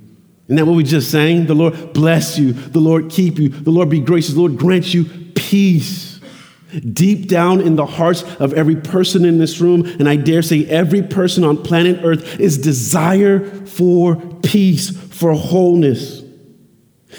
Isn't 0.47 0.57
that 0.57 0.67
what 0.67 0.77
we 0.77 0.85
just 0.85 1.11
sang? 1.11 1.47
The 1.47 1.55
Lord 1.55 1.93
bless 1.93 2.39
you. 2.39 2.53
The 2.53 2.79
Lord 2.79 3.11
keep 3.11 3.39
you. 3.39 3.49
The 3.49 3.71
Lord 3.71 3.91
be 3.91 4.01
gracious. 4.01 4.35
The 4.35 4.41
Lord 4.41 4.57
grant 4.57 4.95
you 4.95 5.05
peace. 5.35 6.21
Deep 6.93 7.29
down 7.29 7.61
in 7.61 7.77
the 7.77 7.87
hearts 7.87 8.23
of 8.37 8.53
every 8.53 8.77
person 8.77 9.25
in 9.25 9.39
this 9.39 9.61
room, 9.61 9.87
and 9.87 10.09
I 10.09 10.17
dare 10.17 10.43
say 10.43 10.67
every 10.67 11.03
person 11.03 11.43
on 11.43 11.63
planet 11.63 12.01
Earth, 12.05 12.39
is 12.39 12.59
desire 12.59 13.49
for 13.67 14.17
peace, 14.43 14.91
for 14.91 15.33
wholeness. 15.33 16.23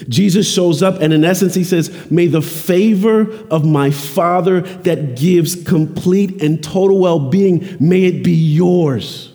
Jesus 0.09 0.51
shows 0.51 0.83
up, 0.83 1.01
and 1.01 1.11
in 1.11 1.25
essence, 1.25 1.55
he 1.55 1.63
says, 1.63 2.11
May 2.11 2.27
the 2.27 2.41
favor 2.41 3.31
of 3.49 3.65
my 3.65 3.89
Father 3.89 4.61
that 4.61 5.15
gives 5.17 5.63
complete 5.63 6.41
and 6.43 6.63
total 6.63 6.99
well 6.99 7.29
being, 7.29 7.77
may 7.79 8.03
it 8.03 8.23
be 8.23 8.33
yours. 8.33 9.33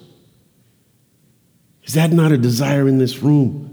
Is 1.85 1.95
that 1.95 2.13
not 2.13 2.33
a 2.33 2.39
desire 2.39 2.87
in 2.87 2.99
this 2.99 3.23
room? 3.23 3.72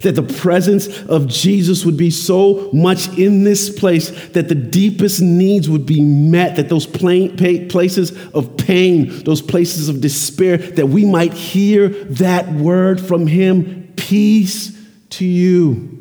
That 0.00 0.16
the 0.16 0.22
presence 0.22 1.02
of 1.04 1.28
Jesus 1.28 1.84
would 1.84 1.96
be 1.96 2.10
so 2.10 2.70
much 2.72 3.08
in 3.18 3.44
this 3.44 3.70
place 3.70 4.10
that 4.30 4.48
the 4.48 4.54
deepest 4.54 5.20
needs 5.20 5.68
would 5.68 5.86
be 5.86 6.02
met, 6.02 6.56
that 6.56 6.68
those 6.68 6.86
places 6.86 8.10
of 8.34 8.56
pain, 8.56 9.22
those 9.24 9.42
places 9.42 9.88
of 9.88 10.00
despair, 10.00 10.56
that 10.56 10.88
we 10.88 11.04
might 11.04 11.32
hear 11.32 11.88
that 11.88 12.52
word 12.52 13.00
from 13.00 13.26
Him 13.26 13.92
peace 13.96 14.76
to 15.10 15.24
you. 15.24 15.92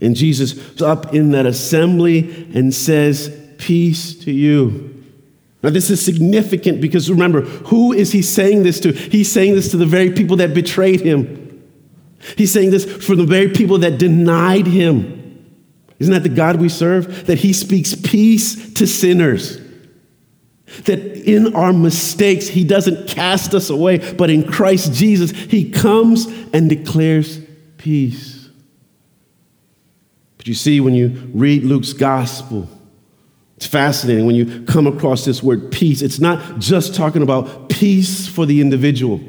And 0.00 0.14
Jesus 0.14 0.80
up 0.82 1.14
in 1.14 1.32
that 1.32 1.46
assembly 1.46 2.48
and 2.54 2.72
says, 2.72 3.44
Peace 3.58 4.14
to 4.24 4.30
you. 4.30 4.92
Now, 5.62 5.70
this 5.70 5.90
is 5.90 6.04
significant 6.04 6.80
because 6.80 7.10
remember, 7.10 7.40
who 7.40 7.92
is 7.92 8.12
he 8.12 8.22
saying 8.22 8.62
this 8.62 8.78
to? 8.80 8.92
He's 8.92 9.32
saying 9.32 9.54
this 9.54 9.70
to 9.70 9.76
the 9.76 9.86
very 9.86 10.12
people 10.12 10.36
that 10.36 10.54
betrayed 10.54 11.00
him. 11.00 11.45
He's 12.36 12.52
saying 12.52 12.70
this 12.70 12.84
for 12.84 13.14
the 13.14 13.24
very 13.24 13.48
people 13.48 13.78
that 13.78 13.98
denied 13.98 14.66
him. 14.66 15.22
Isn't 15.98 16.12
that 16.12 16.22
the 16.22 16.28
God 16.28 16.56
we 16.56 16.68
serve? 16.68 17.26
That 17.26 17.38
he 17.38 17.52
speaks 17.52 17.94
peace 17.94 18.72
to 18.74 18.86
sinners. 18.86 19.60
That 20.84 20.98
in 20.98 21.54
our 21.54 21.72
mistakes, 21.72 22.48
he 22.48 22.64
doesn't 22.64 23.08
cast 23.08 23.54
us 23.54 23.70
away, 23.70 23.98
but 24.14 24.30
in 24.30 24.50
Christ 24.50 24.92
Jesus, 24.92 25.30
he 25.30 25.70
comes 25.70 26.26
and 26.52 26.68
declares 26.68 27.40
peace. 27.78 28.48
But 30.36 30.48
you 30.48 30.54
see, 30.54 30.80
when 30.80 30.94
you 30.94 31.30
read 31.32 31.62
Luke's 31.62 31.92
gospel, 31.92 32.68
it's 33.56 33.66
fascinating 33.66 34.26
when 34.26 34.34
you 34.34 34.64
come 34.64 34.86
across 34.86 35.24
this 35.24 35.42
word 35.42 35.70
peace. 35.72 36.02
It's 36.02 36.18
not 36.18 36.58
just 36.58 36.94
talking 36.94 37.22
about 37.22 37.70
peace 37.70 38.28
for 38.28 38.44
the 38.44 38.60
individual. 38.60 39.20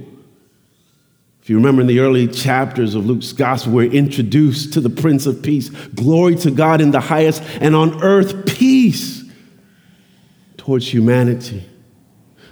If 1.47 1.51
you 1.51 1.55
remember 1.55 1.79
in 1.79 1.87
the 1.87 1.99
early 1.99 2.27
chapters 2.27 2.93
of 2.93 3.05
Luke's 3.05 3.31
gospel, 3.31 3.71
we're 3.71 3.89
introduced 3.89 4.73
to 4.73 4.81
the 4.81 4.89
Prince 4.89 5.25
of 5.25 5.41
Peace. 5.41 5.69
Glory 5.69 6.35
to 6.35 6.51
God 6.51 6.81
in 6.81 6.91
the 6.91 6.99
highest, 6.99 7.41
and 7.61 7.73
on 7.73 8.03
earth, 8.03 8.45
peace 8.45 9.23
towards 10.57 10.91
humanity. 10.93 11.65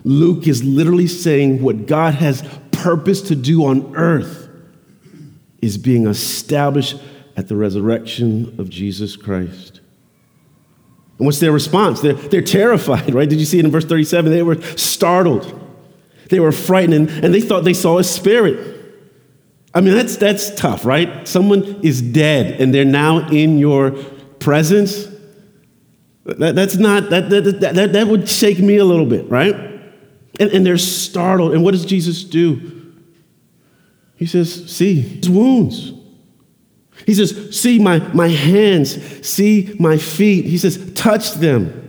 Luke 0.05 0.47
is 0.47 0.63
literally 0.63 1.07
saying 1.07 1.61
what 1.61 1.87
God 1.87 2.13
has 2.13 2.41
purposed 2.71 3.27
to 3.27 3.35
do 3.35 3.65
on 3.65 3.97
earth 3.97 4.47
is 5.61 5.77
being 5.77 6.07
established 6.07 6.95
at 7.35 7.49
the 7.49 7.57
resurrection 7.57 8.55
of 8.57 8.69
Jesus 8.69 9.17
Christ. 9.17 9.81
And 11.17 11.25
what's 11.25 11.41
their 11.41 11.51
response? 11.51 11.99
They're, 11.99 12.13
they're 12.13 12.41
terrified, 12.41 13.13
right? 13.13 13.27
Did 13.27 13.41
you 13.41 13.45
see 13.45 13.59
it 13.59 13.65
in 13.65 13.71
verse 13.71 13.83
37? 13.83 14.31
They 14.31 14.41
were 14.41 14.61
startled. 14.77 15.63
They 16.29 16.39
were 16.39 16.53
frightened, 16.53 17.09
and, 17.09 17.25
and 17.25 17.33
they 17.33 17.41
thought 17.41 17.65
they 17.65 17.73
saw 17.73 17.97
a 17.97 18.03
spirit. 18.05 18.74
I 19.75 19.81
mean, 19.81 19.93
that's, 19.93 20.15
that's 20.15 20.55
tough, 20.55 20.85
right? 20.85 21.27
Someone 21.27 21.81
is 21.83 22.01
dead, 22.01 22.61
and 22.61 22.73
they're 22.73 22.85
now 22.85 23.27
in 23.29 23.57
your 23.57 23.91
presence. 24.39 25.05
That, 26.23 26.55
that's 26.55 26.77
not, 26.77 27.09
that, 27.09 27.29
that, 27.29 27.59
that, 27.59 27.91
that 27.91 28.07
would 28.07 28.29
shake 28.29 28.59
me 28.59 28.77
a 28.77 28.85
little 28.85 29.05
bit, 29.05 29.29
right? 29.29 29.53
And, 29.53 30.51
and 30.51 30.65
they're 30.65 30.77
startled. 30.77 31.53
And 31.53 31.61
what 31.61 31.71
does 31.71 31.85
Jesus 31.85 32.23
do? 32.23 32.93
He 34.15 34.25
says, 34.25 34.71
See 34.71 35.01
his 35.01 35.29
wounds. 35.29 35.91
He 37.05 37.13
says, 37.13 37.59
See 37.59 37.77
my, 37.77 37.99
my 38.13 38.29
hands, 38.29 39.27
see 39.27 39.75
my 39.77 39.97
feet. 39.97 40.45
He 40.45 40.57
says, 40.57 40.93
Touch 40.93 41.33
them. 41.33 41.84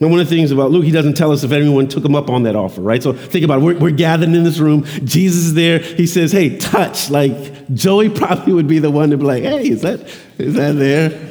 Now, 0.00 0.08
one 0.08 0.18
of 0.18 0.28
the 0.28 0.34
things 0.34 0.50
about 0.50 0.72
Luke, 0.72 0.84
he 0.84 0.90
doesn't 0.90 1.14
tell 1.14 1.30
us 1.30 1.44
if 1.44 1.52
anyone 1.52 1.86
took 1.86 2.04
him 2.04 2.16
up 2.16 2.28
on 2.28 2.42
that 2.42 2.56
offer, 2.56 2.80
right? 2.80 3.02
So 3.02 3.12
think 3.12 3.44
about 3.44 3.60
it. 3.60 3.64
We're, 3.64 3.78
we're 3.78 3.90
gathered 3.90 4.30
in 4.30 4.42
this 4.42 4.58
room. 4.58 4.84
Jesus 5.04 5.44
is 5.44 5.54
there. 5.54 5.78
He 5.78 6.06
says, 6.06 6.32
Hey, 6.32 6.58
touch. 6.58 7.10
Like, 7.10 7.72
Joey 7.72 8.10
probably 8.10 8.52
would 8.52 8.66
be 8.66 8.80
the 8.80 8.90
one 8.90 9.10
to 9.10 9.16
be 9.16 9.24
like, 9.24 9.44
Hey, 9.44 9.68
is 9.68 9.82
that, 9.82 10.00
is 10.36 10.54
that 10.54 10.72
there? 10.72 11.30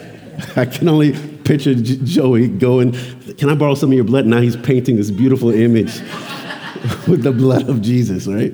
I 0.55 0.65
can 0.65 0.87
only 0.87 1.11
picture 1.39 1.75
J- 1.75 1.99
Joey 2.03 2.47
going, 2.47 2.93
Can 3.37 3.49
I 3.49 3.55
borrow 3.55 3.75
some 3.75 3.89
of 3.89 3.95
your 3.95 4.05
blood? 4.05 4.25
Now 4.25 4.39
he's 4.39 4.55
painting 4.55 4.95
this 4.95 5.11
beautiful 5.11 5.51
image 5.51 5.99
with 7.07 7.23
the 7.23 7.33
blood 7.33 7.69
of 7.69 7.81
Jesus, 7.81 8.27
right? 8.27 8.53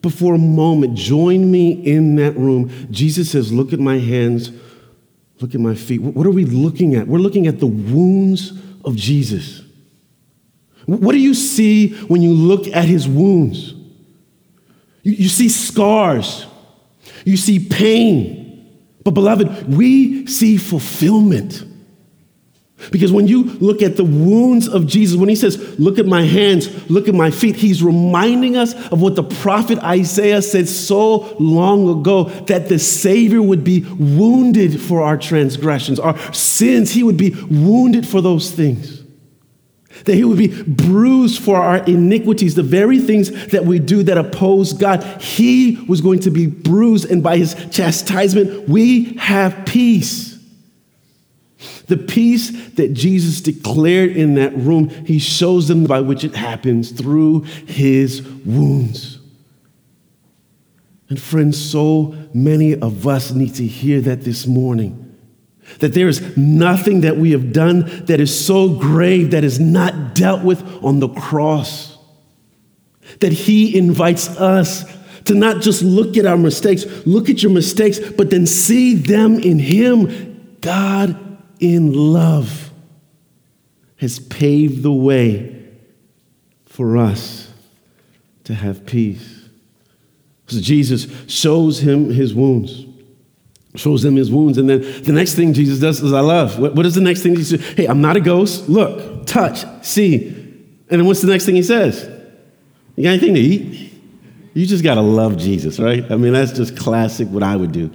But 0.00 0.12
for 0.12 0.34
a 0.34 0.38
moment, 0.38 0.96
join 0.96 1.50
me 1.50 1.72
in 1.72 2.16
that 2.16 2.36
room. 2.36 2.70
Jesus 2.90 3.30
says, 3.30 3.52
Look 3.52 3.72
at 3.72 3.80
my 3.80 3.98
hands, 3.98 4.52
look 5.44 5.54
at 5.54 5.60
my 5.60 5.74
feet. 5.74 6.00
What 6.00 6.26
are 6.26 6.30
we 6.30 6.46
looking 6.46 6.94
at? 6.94 7.06
We're 7.06 7.18
looking 7.18 7.46
at 7.46 7.60
the 7.60 7.66
wounds 7.66 8.54
of 8.82 8.96
Jesus. 8.96 9.60
What 10.86 11.12
do 11.12 11.18
you 11.18 11.34
see 11.34 11.94
when 12.04 12.22
you 12.22 12.32
look 12.32 12.66
at 12.68 12.86
his 12.86 13.06
wounds? 13.06 13.74
You, 15.02 15.12
you 15.12 15.28
see 15.28 15.50
scars, 15.50 16.46
you 17.26 17.36
see 17.36 17.58
pain. 17.58 18.42
But, 19.04 19.10
beloved, 19.10 19.68
we 19.68 20.26
see 20.26 20.56
fulfillment. 20.56 21.62
Because 22.90 23.12
when 23.12 23.26
you 23.26 23.44
look 23.44 23.82
at 23.82 23.96
the 23.96 24.04
wounds 24.04 24.68
of 24.68 24.86
Jesus, 24.86 25.16
when 25.16 25.28
he 25.28 25.36
says, 25.36 25.78
Look 25.78 25.98
at 25.98 26.06
my 26.06 26.22
hands, 26.22 26.90
look 26.90 27.08
at 27.08 27.14
my 27.14 27.30
feet, 27.30 27.56
he's 27.56 27.82
reminding 27.82 28.56
us 28.56 28.74
of 28.90 29.00
what 29.00 29.16
the 29.16 29.22
prophet 29.22 29.78
Isaiah 29.78 30.42
said 30.42 30.68
so 30.68 31.36
long 31.38 31.88
ago 32.00 32.24
that 32.24 32.68
the 32.68 32.78
Savior 32.78 33.42
would 33.42 33.64
be 33.64 33.82
wounded 33.98 34.80
for 34.80 35.02
our 35.02 35.16
transgressions, 35.16 35.98
our 35.98 36.16
sins. 36.32 36.92
He 36.92 37.02
would 37.02 37.16
be 37.16 37.30
wounded 37.50 38.06
for 38.06 38.20
those 38.20 38.50
things. 38.50 39.02
That 40.04 40.14
he 40.14 40.24
would 40.24 40.38
be 40.38 40.62
bruised 40.62 41.40
for 41.40 41.56
our 41.56 41.78
iniquities, 41.84 42.56
the 42.56 42.62
very 42.62 42.98
things 42.98 43.46
that 43.48 43.64
we 43.64 43.78
do 43.78 44.02
that 44.02 44.18
oppose 44.18 44.72
God. 44.72 45.02
He 45.22 45.82
was 45.88 46.00
going 46.00 46.20
to 46.20 46.30
be 46.30 46.46
bruised, 46.46 47.10
and 47.10 47.22
by 47.22 47.38
his 47.38 47.54
chastisement, 47.70 48.68
we 48.68 49.14
have 49.14 49.64
peace. 49.64 50.33
The 51.86 51.96
peace 51.96 52.50
that 52.74 52.94
Jesus 52.94 53.40
declared 53.40 54.16
in 54.16 54.34
that 54.34 54.56
room, 54.56 54.88
he 54.88 55.18
shows 55.18 55.68
them 55.68 55.84
by 55.84 56.00
which 56.00 56.24
it 56.24 56.34
happens 56.34 56.90
through 56.90 57.42
his 57.66 58.22
wounds. 58.22 59.18
And 61.08 61.20
friends, 61.20 61.62
so 61.62 62.14
many 62.32 62.74
of 62.74 63.06
us 63.06 63.32
need 63.32 63.54
to 63.56 63.66
hear 63.66 64.00
that 64.00 64.22
this 64.22 64.46
morning. 64.46 65.00
That 65.80 65.94
there 65.94 66.08
is 66.08 66.36
nothing 66.36 67.02
that 67.02 67.16
we 67.16 67.32
have 67.32 67.52
done 67.52 68.04
that 68.06 68.20
is 68.20 68.46
so 68.46 68.68
grave 68.68 69.30
that 69.32 69.44
is 69.44 69.60
not 69.60 70.14
dealt 70.14 70.42
with 70.42 70.62
on 70.82 71.00
the 71.00 71.08
cross. 71.08 71.98
That 73.20 73.32
he 73.32 73.76
invites 73.76 74.28
us 74.38 74.84
to 75.24 75.34
not 75.34 75.62
just 75.62 75.82
look 75.82 76.16
at 76.16 76.26
our 76.26 76.36
mistakes, 76.36 76.84
look 77.06 77.28
at 77.28 77.42
your 77.42 77.52
mistakes, 77.52 77.98
but 77.98 78.30
then 78.30 78.46
see 78.46 78.94
them 78.94 79.38
in 79.38 79.58
him. 79.58 80.58
God 80.60 81.23
in 81.64 81.92
love 81.92 82.70
has 83.96 84.18
paved 84.18 84.82
the 84.82 84.92
way 84.92 85.64
for 86.66 86.98
us 86.98 87.50
to 88.44 88.54
have 88.54 88.84
peace. 88.84 89.48
So 90.46 90.60
Jesus 90.60 91.06
shows 91.26 91.78
him 91.78 92.10
his 92.10 92.34
wounds, 92.34 92.84
shows 93.76 94.04
him 94.04 94.16
his 94.16 94.30
wounds. 94.30 94.58
And 94.58 94.68
then 94.68 94.80
the 95.02 95.12
next 95.12 95.34
thing 95.34 95.54
Jesus 95.54 95.78
does 95.80 96.02
is 96.02 96.12
I 96.12 96.20
love. 96.20 96.58
What, 96.58 96.74
what 96.74 96.84
is 96.84 96.94
the 96.94 97.00
next 97.00 97.22
thing 97.22 97.36
he 97.36 97.44
says? 97.44 97.64
Hey, 97.76 97.86
I'm 97.86 98.00
not 98.00 98.16
a 98.16 98.20
ghost. 98.20 98.68
Look, 98.68 99.26
touch, 99.26 99.64
see. 99.82 100.28
And 100.90 101.00
then 101.00 101.06
what's 101.06 101.22
the 101.22 101.28
next 101.28 101.46
thing 101.46 101.54
he 101.54 101.62
says? 101.62 102.02
You 102.96 103.04
got 103.04 103.10
anything 103.10 103.34
to 103.34 103.40
eat? 103.40 103.92
You 104.52 104.66
just 104.66 104.84
got 104.84 104.94
to 104.94 105.00
love 105.00 105.36
Jesus, 105.36 105.80
right? 105.80 106.08
I 106.10 106.16
mean, 106.16 106.32
that's 106.32 106.52
just 106.52 106.76
classic 106.76 107.28
what 107.28 107.42
I 107.42 107.56
would 107.56 107.72
do. 107.72 107.90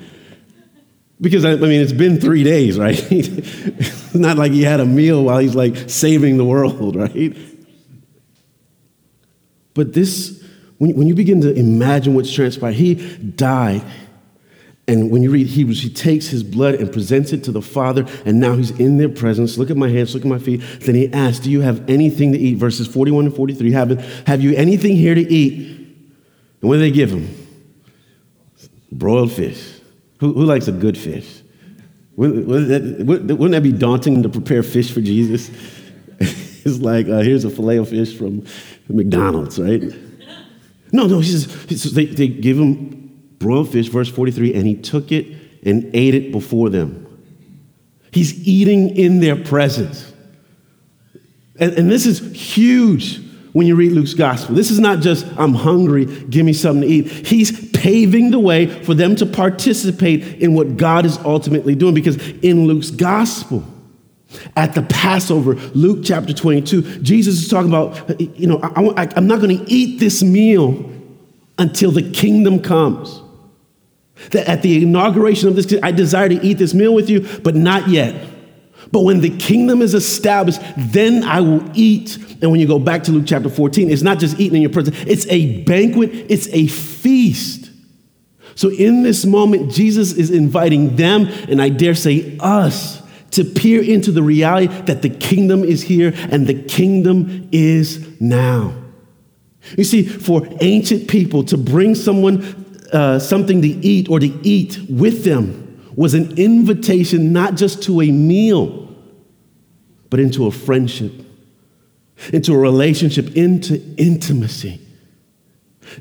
Because, 1.22 1.44
I, 1.44 1.56
mean, 1.56 1.82
it's 1.82 1.92
been 1.92 2.20
three 2.20 2.44
days, 2.44 2.80
right? 2.80 2.98
it's 3.12 4.16
not 4.16 4.38
like 4.38 4.54
he 4.54 4.64
had 4.64 4.80
a 4.80 4.86
meal 4.86 5.24
while 5.24 5.40
he's 5.40 5.56
like 5.56 5.90
saving 5.90 6.38
the 6.38 6.46
world, 6.46 6.96
right? 6.96 7.36
But 9.74 9.94
this, 9.94 10.44
when, 10.78 10.96
when 10.96 11.08
you 11.08 11.16
begin 11.16 11.42
to 11.42 11.54
imagine 11.54 12.14
what's 12.14 12.32
transpired, 12.32 12.76
he 12.76 12.96
died. 12.96 13.84
And 14.88 15.12
when 15.12 15.22
you 15.22 15.30
read 15.30 15.46
Hebrews, 15.48 15.82
he 15.84 15.90
takes 15.90 16.28
his 16.28 16.42
blood 16.42 16.76
and 16.76 16.92
presents 16.92 17.32
it 17.32 17.44
to 17.44 17.52
the 17.52 17.62
Father, 17.62 18.08
and 18.26 18.40
now 18.40 18.56
he's 18.56 18.72
in 18.72 18.98
their 18.98 19.10
presence. 19.10 19.58
Look 19.58 19.70
at 19.70 19.78
my 19.78 19.90
hands, 19.90 20.16
look 20.16 20.24
at 20.24 20.30
my 20.30 20.40
feet. 20.40 20.62
Then 20.80 20.96
he 20.96 21.14
asks, 21.14 21.44
Do 21.44 21.52
you 21.52 21.62
have 21.62 21.88
anything 21.90 22.32
to 22.32 22.40
eat? 22.40 22.56
Verses 22.56 22.88
41 22.88 23.28
and 23.28 23.36
43. 23.36 23.72
Have, 23.72 24.24
have 24.26 24.42
you 24.42 24.56
anything 24.56 24.96
here 24.96 25.14
to 25.14 25.22
eat? 25.22 25.78
And 26.62 26.70
what 26.70 26.76
do 26.76 26.80
they 26.80 26.92
give 26.92 27.12
him? 27.12 27.30
Broiled 28.92 29.32
fish. 29.32 29.79
Who, 30.20 30.34
who 30.34 30.46
likes 30.46 30.68
a 30.68 30.72
good 30.72 30.98
fish? 30.98 31.42
Wouldn't 32.16 32.68
that, 32.68 33.06
wouldn't 33.06 33.52
that, 33.52 33.64
be 33.64 33.72
daunting 33.72 34.24
to 34.24 34.30
prepare 34.30 34.62
fish 34.62 34.92
for 34.92 35.00
Jesus? 35.00 35.50
it's 36.20 36.80
like, 36.80 37.08
uh, 37.08 37.20
here's 37.20 37.46
a 37.46 37.50
filet 37.50 37.78
of 37.78 37.90
fish 37.90 38.18
from 38.18 38.46
McDonald's, 38.90 39.58
right? 39.58 39.82
No, 40.92 41.08
no, 41.08 41.20
he 41.20 41.32
says, 41.32 41.64
he 41.70 41.78
says 41.78 41.94
they, 41.94 42.06
they 42.06 42.28
give 42.28 42.58
him 42.58 43.00
broiled 43.40 43.72
fish, 43.72 43.88
verse 43.88 44.10
43, 44.10 44.54
and 44.54 44.68
he 44.68 44.76
took 44.76 45.12
it 45.12 45.28
and 45.64 45.90
ate 45.94 46.14
it 46.14 46.32
before 46.32 46.70
them. 46.70 47.06
He's 48.12 48.48
eating 48.48 48.98
in 48.98 49.20
their 49.20 49.36
presence. 49.36 50.12
And, 51.60 51.74
and 51.74 51.92
this 51.92 52.06
is 52.06 52.20
huge 52.34 53.22
when 53.54 53.68
you 53.68 53.76
read 53.76 53.92
Luke's 53.92 54.14
gospel. 54.14 54.56
This 54.56 54.72
is 54.72 54.80
not 54.80 55.00
just, 55.00 55.26
I'm 55.38 55.54
hungry, 55.54 56.06
give 56.06 56.46
me 56.46 56.54
something 56.54 56.82
to 56.82 56.88
eat. 56.88 57.28
He's 57.28 57.69
paving 57.80 58.32
the 58.32 58.40
way 58.40 58.68
for 58.84 58.94
them 58.94 59.16
to 59.16 59.26
participate 59.26 60.42
in 60.42 60.54
what 60.54 60.76
God 60.76 61.06
is 61.06 61.18
ultimately 61.20 61.76
doing 61.76 61.94
because 61.94 62.18
in 62.42 62.68
Luke's 62.68 62.92
gospel, 62.92 63.64
at 64.58 64.76
the 64.76 64.84
Passover, 64.84 65.56
Luke 65.74 66.00
chapter 66.04 66.34
22, 66.34 67.00
Jesus 67.02 67.42
is 67.42 67.48
talking 67.48 67.70
about, 67.70 68.20
you 68.20 68.48
know, 68.48 68.60
I, 68.62 69.10
am 69.16 69.28
not 69.28 69.40
going 69.40 69.58
to 69.58 69.72
eat 69.72 70.00
this 70.00 70.22
meal 70.22 70.92
until 71.58 71.92
the 71.92 72.12
kingdom 72.12 72.62
comes. 72.62 73.22
That 74.32 74.48
at 74.50 74.62
the 74.62 74.84
inauguration 74.84 75.48
of 75.48 75.56
this, 75.56 75.74
I 75.82 75.92
desire 75.92 76.28
to 76.28 76.46
eat 76.46 76.58
this 76.58 76.74
meal 76.74 76.94
with 76.94 77.10
you, 77.10 77.22
but 77.44 77.56
not 77.56 77.88
yet. 77.88 78.14
But 78.92 79.02
when 79.02 79.22
the 79.22 79.36
kingdom 79.38 79.82
is 79.82 79.94
established, 79.94 80.60
then 80.78 81.24
I 81.24 81.40
will 81.40 81.64
eat. 81.74 82.18
And 82.42 82.52
when 82.52 82.60
you 82.60 82.68
go 82.68 82.80
back 82.80 83.04
to 83.04 83.12
Luke 83.12 83.26
chapter 83.26 83.50
14, 83.50 83.90
it's 83.90 84.02
not 84.02 84.20
just 84.20 84.38
eating 84.40 84.58
in 84.58 84.62
your 84.62 84.72
presence, 84.72 84.98
it's 85.08 85.26
a 85.28 85.64
banquet, 85.64 86.12
it's 86.30 86.50
a 86.50 86.68
feast. 86.68 87.69
So 88.60 88.68
in 88.68 89.04
this 89.04 89.26
moment, 89.26 89.72
Jesus 89.72 90.12
is 90.12 90.32
inviting 90.32 90.98
them, 90.98 91.28
and 91.48 91.62
I 91.62 91.70
dare 91.70 91.96
say 91.96 92.36
us, 92.42 93.02
to 93.32 93.46
peer 93.46 93.82
into 93.82 94.12
the 94.12 94.22
reality 94.22 94.68
that 94.82 95.02
the 95.02 95.10
kingdom 95.10 95.64
is 95.64 95.82
here 95.82 96.14
and 96.30 96.46
the 96.46 96.64
kingdom 96.64 97.48
is 97.54 98.20
now. 98.20 98.74
You 99.78 99.86
see, 99.86 100.04
for 100.04 100.46
ancient 100.60 101.08
people 101.08 101.46
to 101.46 101.58
bring 101.58 101.96
someone 101.96 102.44
uh, 102.92 103.20
something 103.20 103.62
to 103.62 103.70
eat 103.70 104.10
or 104.10 104.20
to 104.20 104.38
eat 104.46 104.78
with 104.90 105.24
them 105.24 105.90
was 105.96 106.14
an 106.14 106.38
invitation 106.38 107.32
not 107.32 107.56
just 107.56 107.82
to 107.84 108.02
a 108.02 108.12
meal, 108.12 108.94
but 110.10 110.20
into 110.20 110.48
a 110.48 110.52
friendship, 110.52 111.14
into 112.34 112.54
a 112.54 112.58
relationship, 112.58 113.38
into 113.38 113.82
intimacy. 113.96 114.82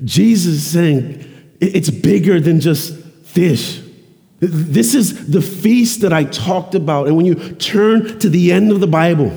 Jesus 0.03 0.55
is 0.55 0.67
saying 0.67 1.38
it's 1.61 1.91
bigger 1.91 2.41
than 2.41 2.61
just 2.61 2.95
fish. 3.25 3.83
This 4.41 4.95
is 4.95 5.31
the 5.31 5.43
feast 5.43 6.03
that 6.03 6.13
I 6.13 6.25
talked 6.25 6.75
about. 6.75 7.09
And 7.09 7.17
when 7.17 7.27
you 7.27 7.35
turn 7.55 8.19
to 8.21 8.29
the 8.29 8.53
end 8.53 8.71
of 8.71 8.81
the 8.81 8.87
Bible, 8.87 9.33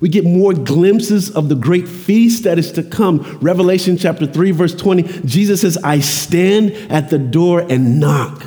we 0.00 0.08
get 0.08 0.24
more 0.24 0.54
glimpses 0.54 1.30
of 1.30 1.50
the 1.50 1.54
great 1.54 1.86
feast 1.86 2.44
that 2.44 2.58
is 2.58 2.72
to 2.72 2.82
come. 2.82 3.38
Revelation 3.42 3.98
chapter 3.98 4.26
3, 4.26 4.50
verse 4.52 4.74
20, 4.74 5.26
Jesus 5.26 5.60
says, 5.60 5.76
I 5.84 6.00
stand 6.00 6.72
at 6.90 7.10
the 7.10 7.18
door 7.18 7.60
and 7.60 8.00
knock. 8.00 8.46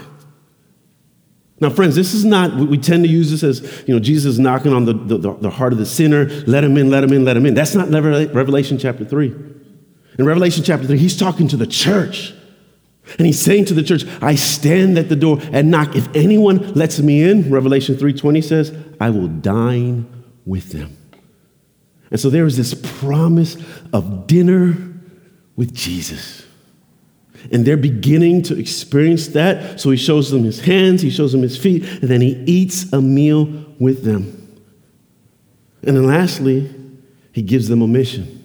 Now, 1.60 1.70
friends, 1.70 1.96
this 1.96 2.14
is 2.14 2.26
not, 2.26 2.56
we 2.56 2.78
tend 2.78 3.04
to 3.04 3.10
use 3.10 3.30
this 3.30 3.44
as, 3.44 3.88
you 3.88 3.94
know, 3.94 4.00
Jesus 4.00 4.40
knocking 4.40 4.74
on 4.74 4.86
the, 4.86 4.94
the, 4.94 5.34
the 5.36 5.50
heart 5.50 5.72
of 5.72 5.80
the 5.80 5.86
sinner, 5.86 6.26
let 6.48 6.64
him 6.64 6.76
in, 6.76 6.90
let 6.90 7.04
him 7.04 7.14
in, 7.14 7.24
let 7.24 7.38
him 7.38 7.46
in. 7.46 7.54
That's 7.54 7.76
not 7.76 7.90
Revelation 7.90 8.80
chapter 8.80 9.06
3. 9.06 9.28
In 10.18 10.26
Revelation 10.26 10.64
chapter 10.64 10.88
3, 10.88 10.98
he's 10.98 11.18
talking 11.18 11.48
to 11.48 11.56
the 11.56 11.68
church. 11.68 12.34
And 13.18 13.28
he's 13.28 13.40
saying 13.40 13.66
to 13.66 13.74
the 13.74 13.84
church, 13.84 14.06
I 14.22 14.36
stand 14.36 14.98
at 14.98 15.10
the 15.10 15.16
door 15.16 15.40
and 15.52 15.70
knock. 15.70 15.96
If 15.96 16.08
anyone 16.16 16.74
lets 16.74 17.00
me 17.00 17.24
in, 17.24 17.52
Revelation 17.52 17.96
3:20 17.96 18.44
says, 18.44 18.76
I 19.00 19.10
will 19.10 19.28
dine 19.28 20.08
with 20.46 20.72
them. 20.72 20.98
And 22.12 22.20
so 22.20 22.30
there 22.30 22.46
is 22.46 22.58
this 22.58 22.74
promise 23.00 23.58
of 23.92 24.28
dinner 24.28 24.78
with 25.56 25.74
Jesus. 25.74 26.46
And 27.52 27.66
they're 27.66 27.76
beginning 27.76 28.44
to 28.44 28.58
experience 28.58 29.30
that. 29.30 29.80
So 29.80 29.90
he 29.90 29.98
shows 29.98 30.32
them 30.32 30.44
his 30.44 30.62
hands, 30.62 31.02
he 31.02 31.10
shows 31.10 31.32
them 31.34 31.42
his 31.42 31.58
feet, 31.58 31.84
and 31.84 32.04
then 32.04 32.22
he 32.22 32.42
eats 32.46 32.92
a 32.94 33.02
meal 33.02 33.46
with 33.80 34.04
them. 34.04 34.40
And 35.86 35.98
then 35.98 36.08
lastly, 36.08 36.74
he 37.34 37.42
gives 37.42 37.68
them 37.68 37.82
a 37.82 37.88
mission. 37.88 38.43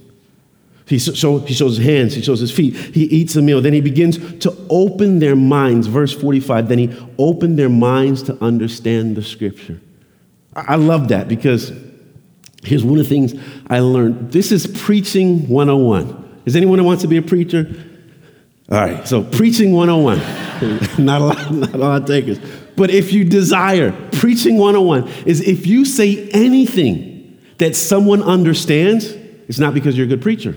He, 0.89 0.99
show, 0.99 1.39
he 1.41 1.53
shows 1.53 1.77
his 1.77 1.87
hands, 1.87 2.15
he 2.15 2.23
shows 2.23 2.41
his 2.41 2.51
feet, 2.51 2.75
he 2.75 3.05
eats 3.05 3.37
a 3.37 3.43
meal. 3.43 3.61
Then 3.61 3.75
he 3.75 3.83
begins 3.83 4.17
to 4.39 4.57
open 4.71 5.19
their 5.19 5.37
minds. 5.37 5.87
Verse 5.87 6.15
45 6.15 6.69
then 6.69 6.79
he 6.79 6.97
opened 7.19 7.59
their 7.59 7.69
minds 7.69 8.23
to 8.25 8.43
understand 8.43 9.15
the 9.15 9.23
scripture. 9.23 9.81
I 10.55 10.77
love 10.77 11.09
that 11.09 11.29
because 11.29 11.73
here's 12.65 12.85
one 12.85 12.99
of 12.99 13.05
the 13.05 13.09
things 13.09 13.35
I 13.69 13.81
learned. 13.81 14.33
This 14.33 14.51
is 14.51 14.67
preaching 14.67 15.47
101. 15.49 16.43
Is 16.47 16.57
anyone 16.57 16.79
who 16.79 16.85
wants 16.87 17.03
to 17.03 17.09
be 17.09 17.19
a 17.19 17.23
preacher? 17.23 17.67
All 18.71 18.79
right, 18.79 19.07
so 19.07 19.23
preaching 19.23 19.73
101. 19.73 20.19
not, 21.05 21.21
a 21.21 21.25
lot, 21.25 21.53
not 21.53 21.75
a 21.75 21.79
lot 21.79 22.03
of 22.03 22.09
takers. 22.09 22.39
But 22.77 22.91
if 22.91 23.13
you 23.13 23.25
desire, 23.25 23.93
preaching 24.13 24.57
101 24.57 25.27
is 25.27 25.41
if 25.43 25.67
you 25.67 25.85
say 25.85 26.29
anything 26.31 27.39
that 27.59 27.77
someone 27.77 28.23
understands, 28.23 29.13
it's 29.49 29.59
not 29.59 29.75
because 29.75 29.97
you're 29.97 30.07
a 30.07 30.09
good 30.09 30.23
preacher. 30.23 30.57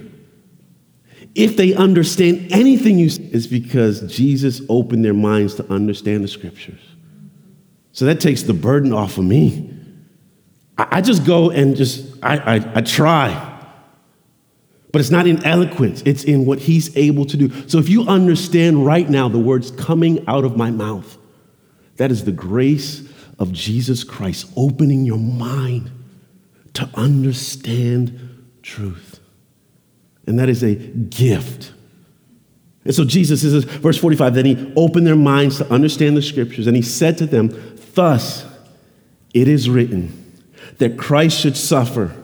If 1.34 1.56
they 1.58 1.74
understand 1.74 2.52
anything 2.52 3.00
you 3.00 3.10
say, 3.10 3.24
it's 3.24 3.48
because 3.48 4.02
Jesus 4.14 4.62
opened 4.68 5.06
their 5.06 5.14
minds 5.14 5.56
to 5.56 5.72
understand 5.72 6.24
the 6.24 6.28
scriptures. 6.28 6.82
So 7.94 8.06
that 8.06 8.20
takes 8.20 8.44
the 8.44 8.54
burden 8.54 8.94
off 8.94 9.18
of 9.18 9.26
me. 9.26 9.70
I, 10.78 11.02
just 11.02 11.26
go 11.26 11.52
and 11.52 11.76
just, 11.76 12.06
I, 12.24 12.38
I, 12.38 12.72
I 12.76 12.82
try. 12.82 13.48
But 14.92 15.00
it's 15.00 15.12
not 15.12 15.28
in 15.28 15.44
eloquence, 15.46 16.02
it's 16.06 16.24
in 16.24 16.46
what 16.46 16.60
he's 16.60 16.96
able 16.98 17.26
to 17.26 17.38
do. 17.38 17.68
So 17.70 17.78
if 17.78 17.88
you 17.88 18.04
understand 18.08 18.86
right 18.86 19.10
now 19.10 19.30
the 19.30 19.40
words 19.40 19.72
coming 19.72 20.26
out 20.28 20.44
of 20.44 20.58
my 20.58 20.72
mouth, 20.72 21.18
that 21.98 22.12
is 22.12 22.26
the 22.26 22.32
grace 22.32 23.08
of 23.40 23.52
Jesus 23.52 24.04
Christ 24.04 24.52
opening 24.56 25.06
your 25.06 25.18
mind 25.18 25.92
to 26.74 26.90
understand 26.96 28.48
truth. 28.64 29.11
And 30.28 30.38
that 30.40 30.50
is 30.50 30.64
a 30.64 30.76
gift. 30.76 31.72
And 32.84 32.96
so 32.96 33.06
Jesus 33.06 33.42
says, 33.42 33.64
verse 33.64 33.98
45, 33.98 34.34
then 34.34 34.46
he 34.46 34.74
opened 34.76 35.06
their 35.06 35.16
minds 35.16 35.58
to 35.58 35.72
understand 35.72 36.18
the 36.18 36.22
scriptures, 36.22 36.68
and 36.68 36.76
he 36.76 36.82
said 36.82 37.18
to 37.20 37.26
them, 37.26 37.50
Thus 37.94 38.46
it 39.34 39.48
is 39.48 39.70
written 39.70 40.18
that 40.78 40.98
Christ 40.98 41.40
should 41.40 41.56
suffer 41.56 42.16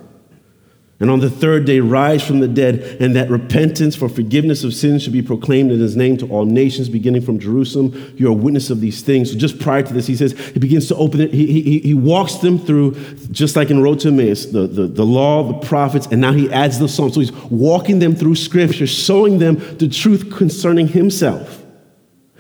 and 1.00 1.12
on 1.12 1.20
the 1.20 1.30
third 1.30 1.66
day 1.66 1.80
rise 1.80 2.26
from 2.26 2.40
the 2.40 2.48
dead, 2.48 2.98
and 3.00 3.16
that 3.16 3.30
repentance 3.30 3.96
for 3.96 4.10
forgiveness 4.10 4.64
of 4.64 4.74
sins 4.74 5.04
should 5.04 5.14
be 5.14 5.22
proclaimed 5.22 5.72
in 5.72 5.80
his 5.80 5.96
name 5.96 6.18
to 6.18 6.28
all 6.30 6.46
nations, 6.46 6.90
beginning 6.90 7.22
from 7.22 7.38
Jerusalem. 7.38 8.16
You're 8.18 8.32
a 8.32 8.34
witness 8.34 8.72
of 8.72 8.82
these 8.82 9.04
things. 9.04 9.32
So 9.32 9.38
just 9.38 9.60
prior 9.60 9.84
to 9.84 9.94
this, 9.94 10.08
he 10.08 10.16
says, 10.16 10.32
he 10.32 10.60
begins 10.60 10.88
to 10.88 10.96
open 10.96 11.22
it. 11.22 11.32
He, 11.32 11.62
he, 11.62 11.80
he 11.80 11.94
walks 11.94 12.36
them 12.36 12.58
through, 12.58 12.96
just 13.30 13.56
like 13.56 13.70
in 13.70 13.84
Road 13.84 14.00
to 14.00 14.08
Emmaus, 14.08 14.48
the, 14.48 14.66
the, 14.66 14.88
the 14.88 15.06
law, 15.06 15.44
the 15.44 15.68
prophets, 15.68 16.08
and 16.08 16.20
now 16.20 16.34
he 16.34 16.52
adds 16.52 16.80
the 16.80 16.88
Psalms. 16.88 17.14
So 17.14 17.20
he's 17.20 17.32
walking 17.32 18.00
them 18.00 18.16
through 18.16 18.34
scripture, 18.34 18.88
showing 18.88 19.38
them 19.38 19.58
the 19.78 19.88
truth 19.88 20.36
concerning 20.36 20.88
himself. 20.88 21.64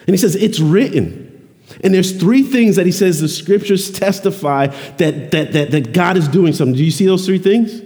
And 0.07 0.15
he 0.15 0.17
says, 0.17 0.35
it's 0.35 0.59
written. 0.59 1.25
And 1.83 1.93
there's 1.93 2.17
three 2.17 2.41
things 2.41 2.77
that 2.77 2.87
he 2.87 2.91
says 2.91 3.21
the 3.21 3.27
scriptures 3.27 3.91
testify 3.91 4.67
that, 4.97 5.29
that, 5.29 5.51
that, 5.51 5.69
that 5.69 5.93
God 5.93 6.17
is 6.17 6.27
doing 6.27 6.53
something. 6.53 6.75
Do 6.75 6.83
you 6.83 6.89
see 6.89 7.05
those 7.05 7.25
three 7.25 7.37
things? 7.37 7.83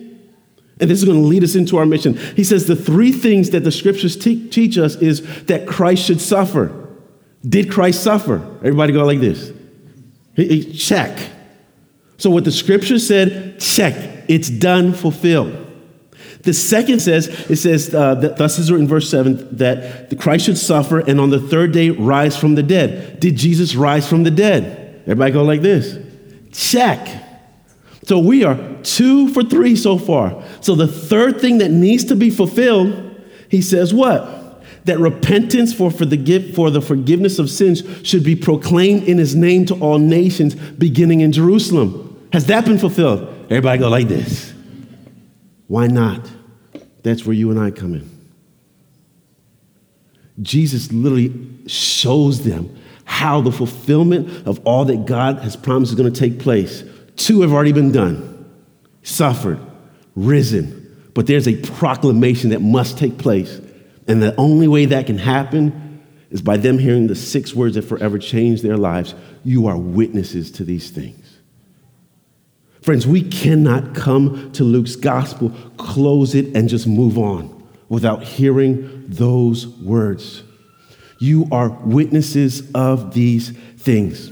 And 0.81 0.89
this 0.89 0.97
is 0.97 1.05
going 1.05 1.21
to 1.21 1.27
lead 1.27 1.43
us 1.43 1.55
into 1.55 1.77
our 1.77 1.85
mission. 1.85 2.17
He 2.35 2.43
says 2.43 2.65
the 2.65 2.75
three 2.75 3.11
things 3.11 3.51
that 3.51 3.63
the 3.63 3.71
scriptures 3.71 4.17
te- 4.17 4.49
teach 4.49 4.77
us 4.77 4.95
is 4.95 5.45
that 5.45 5.67
Christ 5.67 6.03
should 6.03 6.19
suffer. 6.19 6.75
Did 7.47 7.71
Christ 7.71 8.03
suffer? 8.03 8.37
Everybody 8.57 8.91
go 8.91 9.05
like 9.05 9.19
this. 9.19 9.53
He, 10.35 10.47
he, 10.47 10.73
check. 10.73 11.17
So 12.17 12.29
what 12.29 12.45
the 12.45 12.51
scripture 12.51 12.99
said, 12.99 13.59
check. 13.59 14.25
It's 14.27 14.49
done, 14.49 14.93
fulfilled. 14.93 15.67
The 16.43 16.53
second 16.53 16.99
says, 16.99 17.27
it 17.27 17.57
says, 17.57 17.93
uh, 17.93 18.15
that, 18.15 18.37
thus 18.37 18.57
is 18.57 18.71
written 18.71 18.85
in 18.85 18.89
verse 18.89 19.09
7, 19.09 19.57
that 19.57 20.09
the 20.09 20.15
Christ 20.15 20.45
should 20.45 20.57
suffer 20.57 20.99
and 20.99 21.19
on 21.19 21.29
the 21.29 21.39
third 21.39 21.71
day 21.71 21.91
rise 21.91 22.35
from 22.35 22.55
the 22.55 22.63
dead. 22.63 23.19
Did 23.19 23.37
Jesus 23.37 23.75
rise 23.75 24.09
from 24.09 24.23
the 24.23 24.31
dead? 24.31 25.01
Everybody 25.01 25.31
go 25.31 25.43
like 25.43 25.61
this. 25.61 25.97
Check. 26.51 27.20
So 28.03 28.17
we 28.19 28.43
are 28.43 28.57
two 28.83 29.29
for 29.29 29.43
three 29.43 29.75
so 29.75 29.97
far. 29.97 30.43
So 30.61 30.75
the 30.75 30.87
third 30.87 31.39
thing 31.39 31.59
that 31.59 31.69
needs 31.71 32.03
to 32.05 32.15
be 32.15 32.29
fulfilled, 32.29 33.15
he 33.49 33.61
says 33.61 33.93
what? 33.93 34.63
That 34.85 34.97
repentance 34.99 35.73
for, 35.73 35.91
for, 35.91 36.05
the 36.05 36.51
for 36.55 36.71
the 36.71 36.81
forgiveness 36.81 37.37
of 37.37 37.49
sins 37.49 37.83
should 38.03 38.23
be 38.23 38.35
proclaimed 38.35 39.03
in 39.03 39.19
his 39.19 39.35
name 39.35 39.65
to 39.67 39.75
all 39.75 39.99
nations, 39.99 40.55
beginning 40.55 41.21
in 41.21 41.31
Jerusalem. 41.31 42.07
Has 42.33 42.47
that 42.47 42.65
been 42.65 42.79
fulfilled? 42.79 43.27
Everybody 43.43 43.79
go 43.79 43.89
like 43.89 44.07
this. 44.07 44.53
Why 45.67 45.87
not? 45.87 46.27
That's 47.03 47.25
where 47.25 47.35
you 47.35 47.51
and 47.51 47.59
I 47.59 47.71
come 47.71 47.93
in. 47.93 48.09
Jesus 50.41 50.91
literally 50.91 51.33
shows 51.67 52.43
them 52.43 52.75
how 53.05 53.41
the 53.41 53.51
fulfillment 53.51 54.47
of 54.47 54.59
all 54.65 54.85
that 54.85 55.05
God 55.05 55.39
has 55.39 55.55
promised 55.55 55.91
is 55.91 55.97
going 55.97 56.11
to 56.11 56.19
take 56.19 56.39
place. 56.39 56.83
Two 57.15 57.41
have 57.41 57.51
already 57.51 57.73
been 57.73 57.91
done 57.91 58.31
suffered, 59.03 59.59
risen. 60.15 61.09
But 61.13 61.27
there's 61.27 61.47
a 61.47 61.55
proclamation 61.55 62.51
that 62.51 62.61
must 62.61 62.97
take 62.97 63.17
place. 63.17 63.59
And 64.07 64.21
the 64.21 64.35
only 64.35 64.67
way 64.67 64.85
that 64.85 65.07
can 65.07 65.17
happen 65.17 66.01
is 66.29 66.41
by 66.41 66.57
them 66.57 66.77
hearing 66.77 67.07
the 67.07 67.15
six 67.15 67.53
words 67.53 67.75
that 67.75 67.83
forever 67.83 68.17
change 68.17 68.61
their 68.61 68.77
lives. 68.77 69.13
You 69.43 69.67
are 69.67 69.77
witnesses 69.77 70.51
to 70.53 70.63
these 70.63 70.89
things. 70.89 71.17
Friends, 72.81 73.05
we 73.05 73.21
cannot 73.21 73.93
come 73.93 74.51
to 74.53 74.63
Luke's 74.63 74.95
gospel, 74.95 75.51
close 75.77 76.33
it, 76.33 76.55
and 76.55 76.67
just 76.67 76.87
move 76.87 77.17
on 77.17 77.67
without 77.89 78.23
hearing 78.23 79.03
those 79.07 79.67
words. 79.67 80.43
You 81.19 81.47
are 81.51 81.69
witnesses 81.69 82.71
of 82.73 83.13
these 83.13 83.51
things. 83.77 84.31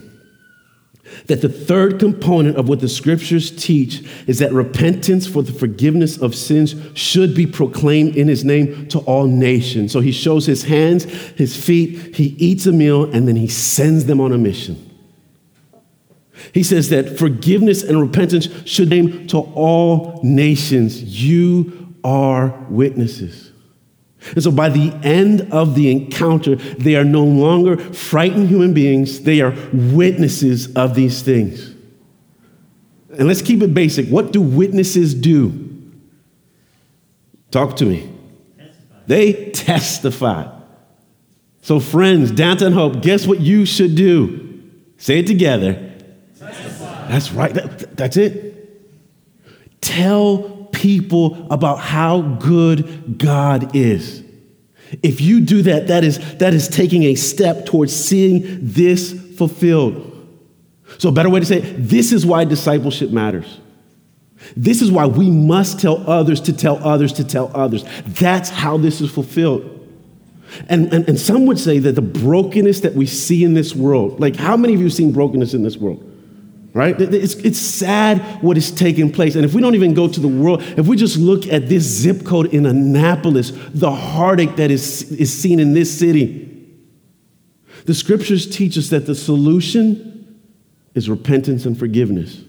That 1.27 1.41
the 1.41 1.49
third 1.49 1.99
component 1.99 2.57
of 2.57 2.69
what 2.69 2.79
the 2.79 2.89
scriptures 2.89 3.51
teach 3.51 4.03
is 4.27 4.39
that 4.39 4.51
repentance 4.51 5.27
for 5.27 5.43
the 5.43 5.51
forgiveness 5.51 6.17
of 6.17 6.35
sins 6.35 6.75
should 6.93 7.35
be 7.35 7.45
proclaimed 7.45 8.15
in 8.15 8.27
his 8.27 8.43
name 8.45 8.87
to 8.89 8.99
all 8.99 9.25
nations. 9.27 9.91
So 9.91 9.99
he 9.99 10.11
shows 10.11 10.45
his 10.45 10.63
hands, 10.63 11.03
his 11.03 11.55
feet, 11.55 12.15
he 12.15 12.35
eats 12.37 12.65
a 12.65 12.71
meal, 12.71 13.11
and 13.11 13.27
then 13.27 13.35
he 13.35 13.47
sends 13.47 14.05
them 14.05 14.21
on 14.21 14.31
a 14.31 14.37
mission. 14.37 14.85
He 16.53 16.63
says 16.63 16.89
that 16.89 17.17
forgiveness 17.17 17.83
and 17.83 17.99
repentance 17.99 18.47
should 18.65 18.89
name 18.89 19.27
to 19.27 19.39
all 19.39 20.19
nations. 20.23 21.03
You 21.03 21.95
are 22.03 22.65
witnesses. 22.69 23.48
And 24.33 24.43
so 24.43 24.51
by 24.51 24.69
the 24.69 24.93
end 25.03 25.51
of 25.51 25.75
the 25.75 25.91
encounter, 25.91 26.55
they 26.55 26.95
are 26.95 27.05
no 27.05 27.23
longer 27.23 27.77
frightened 27.77 28.49
human 28.49 28.73
beings, 28.73 29.21
they 29.21 29.41
are 29.41 29.55
witnesses 29.71 30.73
of 30.75 30.95
these 30.95 31.21
things. 31.21 31.73
And 33.17 33.27
let's 33.27 33.41
keep 33.41 33.61
it 33.61 33.73
basic. 33.73 34.07
What 34.07 34.31
do 34.31 34.41
witnesses 34.41 35.13
do? 35.13 35.67
Talk 37.51 37.75
to 37.77 37.85
me. 37.85 38.09
Testify. 38.57 39.03
They 39.07 39.51
testify. 39.51 40.47
So, 41.61 41.79
friends, 41.79 42.31
Downtown 42.31 42.73
Hope, 42.73 43.01
guess 43.01 43.25
what 43.25 43.39
you 43.39 43.65
should 43.65 43.95
do? 43.95 44.61
Say 44.97 45.19
it 45.19 45.27
together. 45.27 45.73
Testify. 46.37 47.07
That's 47.07 47.31
right. 47.31 47.53
That, 47.53 47.97
that's 47.97 48.17
it. 48.17 48.55
Tell 49.81 50.58
people 50.79 51.47
about 51.51 51.79
how 51.79 52.21
good 52.21 53.17
God 53.17 53.75
is. 53.75 54.23
If 55.03 55.21
you 55.21 55.41
do 55.41 55.61
that, 55.63 55.87
that 55.87 56.03
is, 56.03 56.37
that 56.37 56.53
is 56.53 56.67
taking 56.67 57.03
a 57.03 57.15
step 57.15 57.65
towards 57.65 57.93
seeing 57.93 58.41
this 58.61 59.13
fulfilled. 59.37 60.05
So, 60.97 61.09
a 61.09 61.11
better 61.11 61.29
way 61.29 61.41
to 61.41 61.45
say 61.45 61.57
it, 61.57 61.75
this 61.77 62.11
is 62.11 62.25
why 62.25 62.45
discipleship 62.45 63.11
matters. 63.11 63.59
This 64.55 64.81
is 64.81 64.91
why 64.91 65.05
we 65.05 65.29
must 65.29 65.79
tell 65.79 65.97
others 66.09 66.41
to 66.41 66.53
tell 66.53 66.77
others 66.83 67.13
to 67.13 67.23
tell 67.23 67.51
others. 67.53 67.83
That's 68.07 68.49
how 68.49 68.77
this 68.77 69.01
is 69.01 69.11
fulfilled. 69.11 69.75
And, 70.67 70.91
and, 70.91 71.07
and 71.07 71.19
some 71.19 71.45
would 71.45 71.59
say 71.59 71.77
that 71.79 71.93
the 71.93 72.01
brokenness 72.01 72.79
that 72.79 72.95
we 72.95 73.05
see 73.05 73.43
in 73.43 73.53
this 73.53 73.75
world, 73.75 74.19
like 74.19 74.35
how 74.35 74.57
many 74.57 74.73
of 74.73 74.79
you 74.79 74.87
have 74.87 74.93
seen 74.93 75.11
brokenness 75.11 75.53
in 75.53 75.61
this 75.61 75.77
world? 75.77 76.03
Right? 76.73 76.99
It's, 76.99 77.35
it's 77.35 77.59
sad 77.59 78.19
what 78.41 78.57
is 78.57 78.71
taking 78.71 79.11
place. 79.11 79.35
And 79.35 79.43
if 79.43 79.53
we 79.53 79.61
don't 79.61 79.75
even 79.75 79.93
go 79.93 80.07
to 80.07 80.19
the 80.19 80.27
world, 80.27 80.61
if 80.61 80.87
we 80.87 80.95
just 80.97 81.17
look 81.17 81.47
at 81.47 81.67
this 81.67 81.83
zip 81.83 82.25
code 82.25 82.53
in 82.53 82.65
Annapolis, 82.65 83.51
the 83.73 83.91
heartache 83.91 84.55
that 84.57 84.71
is, 84.71 85.11
is 85.11 85.35
seen 85.35 85.59
in 85.59 85.73
this 85.73 85.97
city, 85.97 86.45
the 87.85 87.93
scriptures 87.93 88.47
teach 88.49 88.77
us 88.77 88.89
that 88.89 89.05
the 89.05 89.15
solution 89.15 90.39
is 90.93 91.09
repentance 91.09 91.65
and 91.65 91.77
forgiveness. 91.77 92.41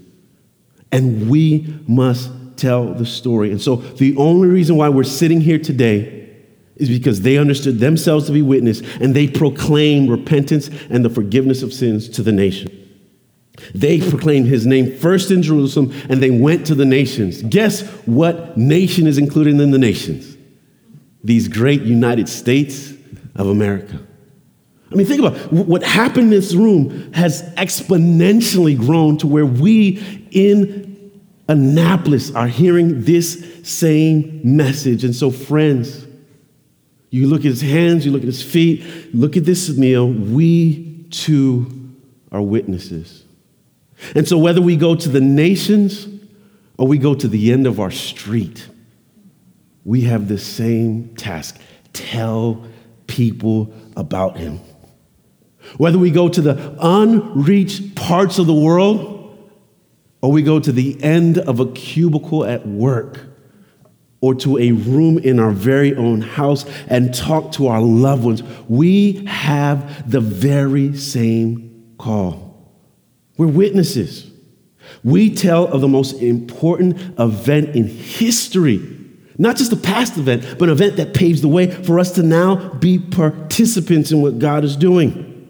And 0.92 1.30
we 1.30 1.82
must 1.86 2.30
tell 2.56 2.92
the 2.92 3.06
story. 3.06 3.50
And 3.50 3.60
so 3.60 3.76
the 3.76 4.16
only 4.16 4.48
reason 4.48 4.76
why 4.76 4.88
we're 4.88 5.04
sitting 5.04 5.40
here 5.40 5.58
today 5.58 6.16
is 6.76 6.88
because 6.88 7.20
they 7.20 7.38
understood 7.38 7.78
themselves 7.78 8.26
to 8.26 8.32
be 8.32 8.42
witness 8.42 8.82
and 9.00 9.14
they 9.14 9.28
proclaimed 9.28 10.10
repentance 10.10 10.68
and 10.88 11.04
the 11.04 11.10
forgiveness 11.10 11.62
of 11.62 11.72
sins 11.72 12.08
to 12.08 12.22
the 12.22 12.32
nation. 12.32 12.79
They 13.74 14.00
proclaimed 14.00 14.46
his 14.46 14.66
name 14.66 14.96
first 14.96 15.30
in 15.30 15.42
Jerusalem 15.42 15.92
and 16.08 16.22
they 16.22 16.30
went 16.30 16.66
to 16.66 16.74
the 16.74 16.84
nations. 16.84 17.42
Guess 17.42 17.82
what 18.06 18.56
nation 18.56 19.06
is 19.06 19.18
included 19.18 19.60
in 19.60 19.70
the 19.70 19.78
nations? 19.78 20.36
These 21.22 21.48
great 21.48 21.82
United 21.82 22.28
States 22.28 22.92
of 23.36 23.48
America. 23.48 24.00
I 24.92 24.96
mean, 24.96 25.06
think 25.06 25.20
about 25.20 25.36
it. 25.36 25.52
what 25.52 25.82
happened 25.82 26.24
in 26.24 26.30
this 26.30 26.54
room 26.54 27.12
has 27.12 27.42
exponentially 27.54 28.76
grown 28.76 29.18
to 29.18 29.26
where 29.26 29.46
we 29.46 30.26
in 30.32 30.90
Annapolis 31.48 32.34
are 32.34 32.48
hearing 32.48 33.02
this 33.02 33.44
same 33.62 34.40
message. 34.42 35.04
And 35.04 35.14
so, 35.14 35.30
friends, 35.30 36.06
you 37.10 37.26
look 37.26 37.40
at 37.40 37.46
his 37.46 37.60
hands, 37.60 38.06
you 38.06 38.12
look 38.12 38.22
at 38.22 38.26
his 38.26 38.42
feet, 38.42 38.84
look 39.14 39.36
at 39.36 39.44
this 39.44 39.68
meal. 39.76 40.08
We 40.08 41.06
too 41.10 41.92
are 42.32 42.42
witnesses. 42.42 43.24
And 44.14 44.26
so, 44.26 44.38
whether 44.38 44.60
we 44.60 44.76
go 44.76 44.94
to 44.94 45.08
the 45.08 45.20
nations 45.20 46.08
or 46.78 46.86
we 46.86 46.98
go 46.98 47.14
to 47.14 47.28
the 47.28 47.52
end 47.52 47.66
of 47.66 47.80
our 47.80 47.90
street, 47.90 48.68
we 49.84 50.02
have 50.02 50.28
the 50.28 50.38
same 50.38 51.14
task 51.16 51.58
tell 51.92 52.64
people 53.06 53.72
about 53.96 54.36
him. 54.36 54.60
Whether 55.76 55.98
we 55.98 56.10
go 56.10 56.28
to 56.28 56.40
the 56.40 56.76
unreached 56.80 57.94
parts 57.94 58.38
of 58.38 58.46
the 58.46 58.54
world 58.54 59.20
or 60.22 60.32
we 60.32 60.42
go 60.42 60.58
to 60.60 60.72
the 60.72 61.02
end 61.02 61.38
of 61.38 61.60
a 61.60 61.66
cubicle 61.66 62.44
at 62.44 62.66
work 62.66 63.20
or 64.20 64.34
to 64.34 64.58
a 64.58 64.72
room 64.72 65.18
in 65.18 65.38
our 65.38 65.50
very 65.50 65.94
own 65.94 66.20
house 66.20 66.64
and 66.88 67.14
talk 67.14 67.52
to 67.52 67.68
our 67.68 67.80
loved 67.80 68.24
ones, 68.24 68.42
we 68.68 69.24
have 69.26 70.10
the 70.10 70.20
very 70.20 70.96
same 70.96 71.94
call. 71.98 72.49
We're 73.40 73.46
witnesses. 73.46 74.30
We 75.02 75.34
tell 75.34 75.66
of 75.68 75.80
the 75.80 75.88
most 75.88 76.20
important 76.20 77.18
event 77.18 77.74
in 77.74 77.86
history, 77.86 78.86
not 79.38 79.56
just 79.56 79.72
a 79.72 79.76
past 79.76 80.18
event, 80.18 80.58
but 80.58 80.68
an 80.68 80.72
event 80.74 80.98
that 80.98 81.14
paves 81.14 81.40
the 81.40 81.48
way 81.48 81.70
for 81.70 81.98
us 81.98 82.12
to 82.16 82.22
now 82.22 82.74
be 82.74 82.98
participants 82.98 84.12
in 84.12 84.20
what 84.20 84.38
God 84.38 84.62
is 84.62 84.76
doing. 84.76 85.48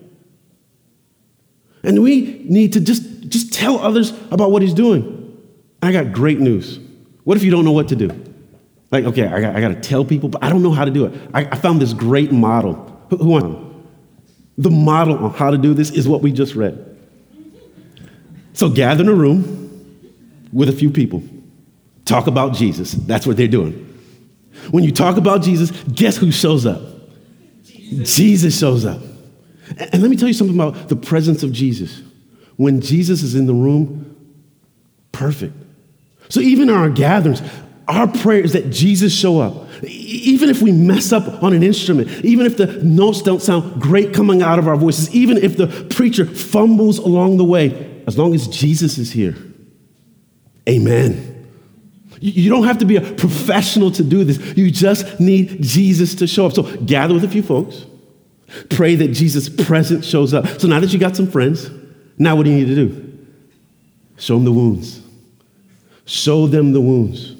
And 1.83 2.01
we 2.01 2.45
need 2.49 2.75
to 2.75 2.81
just, 2.81 3.29
just 3.29 3.53
tell 3.53 3.81
others 3.81 4.13
about 4.31 4.53
what 4.53 4.63
He's 4.63 4.73
doing. 4.73 5.37
I 5.83 5.91
got 5.91 6.13
great 6.13 6.39
news. 6.39 6.79
What 7.25 7.37
if 7.37 7.43
you 7.43 7.51
don't 7.51 7.65
know 7.65 7.73
what 7.73 7.89
to 7.89 7.97
do? 7.97 8.11
Like, 8.93 9.05
okay, 9.05 9.27
I 9.27 9.41
got, 9.41 9.57
I 9.57 9.61
got 9.61 9.71
to 9.71 9.81
tell 9.81 10.05
people, 10.05 10.29
but 10.29 10.45
I 10.45 10.49
don't 10.49 10.63
know 10.63 10.71
how 10.71 10.85
to 10.85 10.93
do 10.93 11.07
it. 11.07 11.21
I, 11.35 11.41
I 11.47 11.57
found 11.57 11.83
this 11.83 11.93
great 11.93 12.31
model. 12.31 12.75
Who, 13.11 13.17
who 13.17 13.83
The 14.59 14.71
model 14.71 15.19
on 15.19 15.33
how 15.33 15.51
to 15.51 15.59
do 15.59 15.75
this 15.75 15.91
is 15.91 16.07
what 16.07 16.23
we 16.23 16.31
just 16.31 16.55
read. 16.55 16.87
So 18.53 18.69
gather 18.69 19.03
in 19.03 19.09
a 19.09 19.15
room 19.15 19.59
with 20.53 20.69
a 20.69 20.73
few 20.73 20.91
people. 20.91 21.23
Talk 22.05 22.27
about 22.27 22.55
Jesus. 22.55 22.93
That's 22.93 23.27
what 23.27 23.37
they're 23.37 23.49
doing. 23.49 23.87
When 24.71 24.85
you 24.85 24.93
talk 24.93 25.17
about 25.17 25.43
Jesus, 25.43 25.71
guess 25.93 26.17
who 26.17 26.33
shows 26.33 26.67
up? 26.67 26.81
Jesus, 27.65 28.17
Jesus 28.17 28.59
shows 28.59 28.85
up. 28.85 29.01
And 29.79 30.03
let 30.03 30.11
me 30.11 30.17
tell 30.17 30.29
you 30.29 30.35
something 30.35 30.57
about 30.57 30.89
the 30.89 30.97
presence 30.97 31.43
of 31.43 31.53
Jesus. 31.53 32.03
When 32.57 32.81
Jesus 32.81 33.23
is 33.23 33.35
in 33.35 33.47
the 33.47 33.55
room, 33.55 34.17
perfect. 35.13 35.55
So 36.29 36.41
even 36.41 36.69
in 36.69 36.75
our 36.75 36.91
gatherings, 36.91 37.43
our 37.89 38.07
prayer 38.07 38.41
is 38.41 38.53
that 38.53 38.71
Jesus 38.71 39.13
show 39.13 39.41
up. 39.41 39.67
Even 39.83 40.49
if 40.51 40.63
we 40.63 40.71
mess 40.71 41.13
up 41.13 41.43
on 41.43 41.53
an 41.53 41.63
instrument, 41.63 42.09
even 42.25 42.47
if 42.47 42.57
the 42.57 42.67
notes 42.85 43.23
don't 43.23 43.41
sound 43.41 43.81
great 43.81 44.13
coming 44.13 44.43
out 44.43 44.59
of 44.59 44.69
our 44.69 44.77
voices, 44.77 45.13
even 45.15 45.37
if 45.37 45.57
the 45.57 45.67
preacher 45.91 46.25
fumbles 46.27 46.99
along 46.99 47.39
the 47.39 47.45
way, 47.45 47.90
as 48.11 48.19
long 48.19 48.35
as 48.35 48.49
Jesus 48.49 48.99
is 48.99 49.13
here. 49.13 49.37
Amen. 50.69 51.47
You 52.19 52.51
don't 52.51 52.65
have 52.65 52.79
to 52.79 52.85
be 52.85 52.97
a 52.97 53.01
professional 53.01 53.93
to 53.93 54.03
do 54.03 54.25
this. 54.25 54.59
You 54.59 54.69
just 54.73 55.21
need 55.21 55.63
Jesus 55.63 56.17
to 56.17 56.27
show 56.27 56.47
up. 56.47 56.55
So 56.55 56.65
gather 56.79 57.15
with 57.15 57.23
a 57.23 57.29
few 57.29 57.45
folks. 57.45 57.87
Pray 58.69 58.97
that 58.97 59.13
Jesus' 59.13 59.49
presence 59.49 60.05
shows 60.05 60.35
up. 60.35 60.49
So 60.61 60.67
now 60.67 60.81
that 60.81 60.93
you 60.93 60.99
got 60.99 61.15
some 61.15 61.31
friends, 61.31 61.71
now 62.19 62.35
what 62.35 62.47
do 62.47 62.51
you 62.51 62.57
need 62.57 62.75
to 62.75 62.75
do? 62.75 63.19
Show 64.17 64.35
them 64.35 64.45
the 64.45 64.53
wounds. 64.53 65.01
Show 66.05 66.49
them 66.49 66.73
the 66.73 66.81
wounds. 66.81 67.37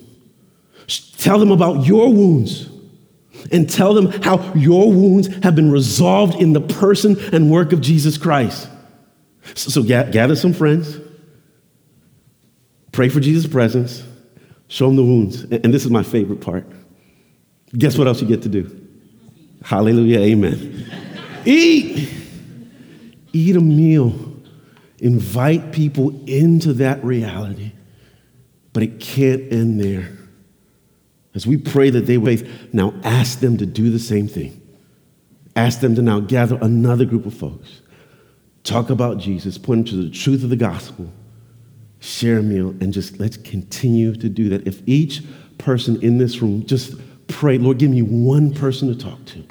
Tell 1.19 1.41
them 1.41 1.51
about 1.51 1.85
your 1.85 2.13
wounds. 2.13 2.69
And 3.51 3.69
tell 3.69 3.93
them 3.93 4.07
how 4.23 4.55
your 4.55 4.93
wounds 4.93 5.27
have 5.43 5.57
been 5.57 5.73
resolved 5.73 6.41
in 6.41 6.53
the 6.53 6.61
person 6.61 7.17
and 7.33 7.51
work 7.51 7.73
of 7.73 7.81
Jesus 7.81 8.17
Christ. 8.17 8.69
So, 9.55 9.83
gather 9.83 10.37
some 10.37 10.53
friends, 10.53 10.99
pray 12.93 13.09
for 13.09 13.21
Jesus' 13.21 13.51
presence, 13.51 14.03
show 14.69 14.87
them 14.87 14.97
the 14.97 15.05
wounds. 15.05 15.43
And 15.43 15.73
this 15.75 15.85
is 15.85 15.91
my 15.91 16.03
favorite 16.03 16.41
part. 16.41 16.67
Guess 17.77 17.97
what 17.97 18.07
else 18.07 18.21
you 18.21 18.29
get 18.29 18.43
to 18.43 18.49
do? 18.49 18.89
Hallelujah, 19.63 20.21
amen. 20.21 20.91
Eat. 21.45 22.11
Eat 23.33 23.57
a 23.57 23.61
meal. 23.61 24.13
Invite 24.99 25.73
people 25.73 26.11
into 26.27 26.73
that 26.75 27.03
reality. 27.05 27.73
But 28.73 28.83
it 28.83 29.01
can't 29.01 29.53
end 29.53 29.81
there. 29.81 30.11
As 31.35 31.47
we 31.47 31.57
pray 31.57 31.91
that 31.91 32.07
they 32.07 32.19
wait, 32.19 32.47
now 32.75 32.93
ask 33.05 33.41
them 33.41 33.57
to 33.59 33.67
do 33.67 33.91
the 33.91 33.99
same 33.99 34.27
thing. 34.27 34.61
Ask 35.55 35.81
them 35.81 35.95
to 35.95 36.03
now 36.03 36.21
gather 36.21 36.59
another 36.61 37.05
group 37.05 37.27
of 37.27 37.35
folks 37.35 37.80
talk 38.65 38.91
about 38.91 39.19
Jesus, 39.19 39.59
point 39.59 39.87
them 39.87 39.99
to 39.99 40.05
the 40.05 40.11
truth 40.11 40.43
of 40.43 40.51
the 40.51 40.57
gospel, 40.57 41.11
share 42.01 42.39
a 42.39 42.43
meal, 42.43 42.71
and 42.81 42.93
just 42.93 43.19
let's 43.19 43.37
continue 43.37 44.15
to 44.15 44.29
do 44.29 44.49
that. 44.51 44.67
If 44.67 44.83
each 44.87 45.23
person 45.59 46.01
in 46.03 46.19
this 46.19 46.41
room 46.41 46.65
just 46.67 46.95
pray, 47.29 47.59
Lord, 47.59 47.79
give 47.79 47.91
me 47.91 48.03
one 48.03 48.53
person 48.53 48.89
to 48.89 48.95
talk 48.95 49.25
to. 49.27 49.45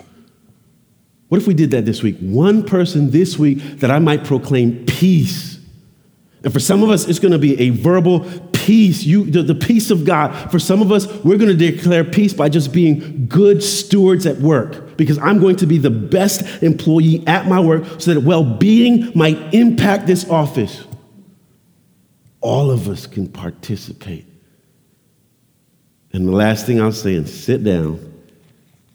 What 1.30 1.40
if 1.40 1.48
we 1.48 1.54
did 1.54 1.72
that 1.72 1.86
this 1.86 2.02
week? 2.02 2.18
One 2.20 2.64
person 2.64 3.12
this 3.12 3.38
week 3.38 3.60
that 3.80 3.92
I 3.92 4.00
might 4.00 4.26
proclaim 4.26 4.86
peace. 4.86 5.60
And 6.44 6.52
for 6.52 6.60
some 6.60 6.84
of 6.84 6.90
us, 6.90 7.08
it's 7.08 7.20
going 7.20 7.34
to 7.34 7.40
be 7.40 7.60
a 7.60 7.70
verbal 7.70 8.22
peace, 8.70 9.04
you, 9.04 9.24
the, 9.24 9.42
the 9.42 9.56
peace 9.56 9.90
of 9.90 10.06
God. 10.06 10.52
For 10.52 10.60
some 10.60 10.80
of 10.84 10.92
us, 10.92 11.08
we're 11.24 11.40
going 11.40 11.58
to 11.58 11.72
declare 11.72 12.04
peace 12.04 12.34
by 12.34 12.50
just 12.50 12.72
being 12.72 13.26
good 13.26 13.64
stewards 13.64 14.28
at 14.28 14.38
work 14.38 14.96
because 14.96 15.18
I'm 15.18 15.40
going 15.40 15.56
to 15.56 15.66
be 15.66 15.80
the 15.80 15.90
best 15.90 16.62
employee 16.62 17.26
at 17.26 17.48
my 17.48 17.60
work 17.60 17.84
so 18.00 18.14
that 18.14 18.22
well 18.22 18.44
being 18.44 19.12
might 19.16 19.56
impact 19.56 20.06
this 20.06 20.30
office. 20.30 20.86
All 22.42 22.70
of 22.70 22.88
us 22.88 23.08
can 23.08 23.28
participate. 23.28 24.28
And 26.14 26.28
the 26.28 26.32
last 26.32 26.68
thing 26.68 26.80
I'll 26.80 26.92
say, 26.92 27.16
and 27.16 27.28
sit 27.28 27.64
down, 27.64 28.22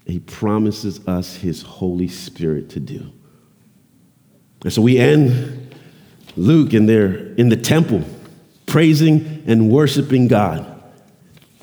he 0.06 0.20
promises 0.20 1.04
us 1.08 1.34
his 1.34 1.62
Holy 1.62 2.06
Spirit 2.06 2.70
to 2.70 2.78
do. 2.80 3.10
And 4.62 4.72
so 4.72 4.82
we 4.82 4.98
end 4.98 5.74
Luke 6.36 6.74
in 6.74 6.86
there 6.86 7.34
in 7.34 7.48
the 7.48 7.56
temple, 7.56 8.04
praising 8.66 9.33
and 9.46 9.70
worshiping 9.70 10.28
God. 10.28 10.70